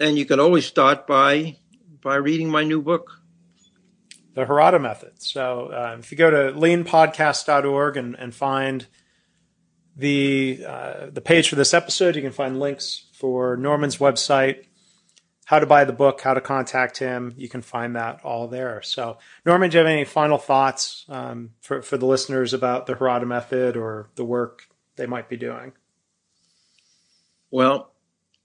And 0.00 0.18
you 0.18 0.24
can 0.24 0.40
always 0.40 0.66
start 0.66 1.06
by 1.06 1.56
by 2.00 2.16
reading 2.16 2.50
my 2.50 2.64
new 2.64 2.82
book. 2.82 3.20
the 4.34 4.44
Harada 4.44 4.80
method. 4.80 5.22
So 5.22 5.68
uh, 5.68 5.96
if 5.98 6.10
you 6.12 6.18
go 6.18 6.30
to 6.30 6.58
leanpodcast.org 6.58 7.96
and, 7.96 8.14
and 8.16 8.34
find 8.34 8.86
the 9.96 10.64
uh, 10.66 11.06
the 11.12 11.20
page 11.20 11.48
for 11.48 11.56
this 11.56 11.74
episode, 11.74 12.16
you 12.16 12.22
can 12.22 12.32
find 12.32 12.58
links 12.58 13.06
for 13.12 13.56
Norman's 13.56 13.98
website, 13.98 14.64
how 15.44 15.58
to 15.58 15.66
buy 15.66 15.84
the 15.84 15.92
book, 15.92 16.20
how 16.20 16.34
to 16.34 16.40
contact 16.40 16.98
him. 16.98 17.34
You 17.36 17.48
can 17.48 17.62
find 17.62 17.96
that 17.96 18.20
all 18.24 18.48
there. 18.48 18.82
So 18.82 19.18
Norman, 19.46 19.70
do 19.70 19.76
you 19.76 19.84
have 19.84 19.92
any 19.92 20.04
final 20.04 20.38
thoughts 20.38 21.04
um, 21.08 21.50
for 21.60 21.82
for 21.82 21.96
the 21.96 22.06
listeners 22.06 22.52
about 22.52 22.86
the 22.86 22.94
Harada 22.94 23.26
method 23.26 23.76
or 23.76 24.10
the 24.16 24.24
work 24.24 24.68
they 24.96 25.06
might 25.06 25.28
be 25.28 25.36
doing? 25.36 25.72
Well, 27.50 27.92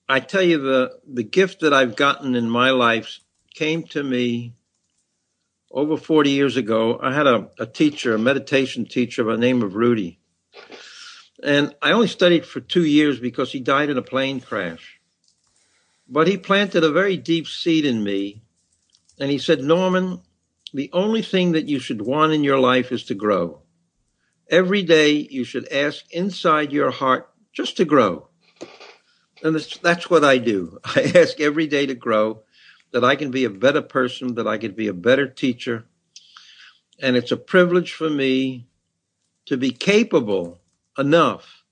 I 0.08 0.20
tell 0.20 0.44
you 0.44 0.60
the 0.60 1.00
the 1.08 1.24
gift 1.24 1.62
that 1.62 1.74
I've 1.74 1.96
gotten 1.96 2.36
in 2.36 2.50
my 2.50 2.70
life 2.70 3.20
came 3.56 3.84
to 3.84 4.04
me 4.04 4.54
over 5.72 5.98
40 5.98 6.30
years 6.30 6.58
ago. 6.58 7.00
I 7.02 7.14
had 7.14 7.28
a, 7.28 7.50
a 7.60 7.66
teacher, 7.66 8.16
a 8.16 8.20
meditation 8.20 8.86
teacher 8.86 9.24
by 9.24 9.34
the 9.34 9.38
name 9.38 9.62
of 9.62 9.76
Rudi. 9.76 10.19
And 11.41 11.73
I 11.82 11.91
only 11.91 12.08
studied 12.08 12.45
for 12.45 12.60
two 12.60 12.86
years 12.86 13.19
because 13.19 13.52
he 13.52 13.60
died 13.60 13.89
in 13.89 13.97
a 13.97 14.02
plane 14.02 14.41
crash. 14.41 14.99
But 16.08 16.28
he 16.28 16.38
planted 16.38 16.84
a 16.84 16.91
very 16.91 17.17
deep 17.17 17.47
seed 17.47 17.86
in 17.86 18.04
me. 18.04 18.41
And 19.19 19.30
he 19.32 19.38
said, 19.38 19.62
Norman, 19.62 20.21
the 20.73 20.89
only 20.91 21.21
thing 21.21 21.54
that 21.54 21.67
you 21.67 21.80
should 21.80 22.02
want 22.02 22.34
in 22.34 22.43
your 22.43 22.60
life 22.60 22.91
is 22.91 23.06
to 23.06 23.15
grow. 23.15 23.62
Every 24.49 24.84
day 24.84 25.12
you 25.12 25.43
should 25.43 25.71
ask 25.71 26.06
inside 26.12 26.71
your 26.71 26.91
heart 26.91 27.30
just 27.54 27.78
to 27.78 27.86
grow. 27.86 28.28
And 29.41 29.56
that's, 29.56 30.10
what 30.10 30.23
I 30.25 30.38
do. 30.38 30.80
I 30.84 31.12
ask 31.15 31.39
every 31.39 31.67
day 31.67 31.86
to 31.86 31.95
grow, 31.95 32.43
that 32.91 33.04
I 33.04 33.15
can 33.15 33.32
be 33.32 33.45
a 33.45 33.49
better 33.49 33.82
person, 33.82 34.36
that 34.36 34.47
I 34.47 34.58
can 34.58 34.71
be 34.71 34.88
a 34.88 34.93
better 34.93 35.28
teacher. 35.28 35.86
And 36.99 37.15
it's 37.15 37.32
a 37.32 37.38
privilege 37.38 37.93
for 37.93 38.10
me 38.10 38.67
to 39.45 39.56
be 39.56 39.71
capable 39.71 40.59
enough 41.00 41.64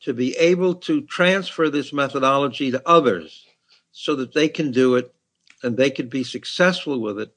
to 0.00 0.14
be 0.14 0.36
able 0.36 0.74
to 0.74 1.02
transfer 1.02 1.68
this 1.68 1.92
methodology 1.92 2.70
to 2.70 2.88
others 2.88 3.46
so 3.92 4.14
that 4.16 4.34
they 4.34 4.48
can 4.48 4.70
do 4.70 4.96
it 4.96 5.14
and 5.62 5.76
they 5.76 5.90
could 5.90 6.10
be 6.10 6.24
successful 6.24 7.00
with 7.00 7.18
it. 7.18 7.34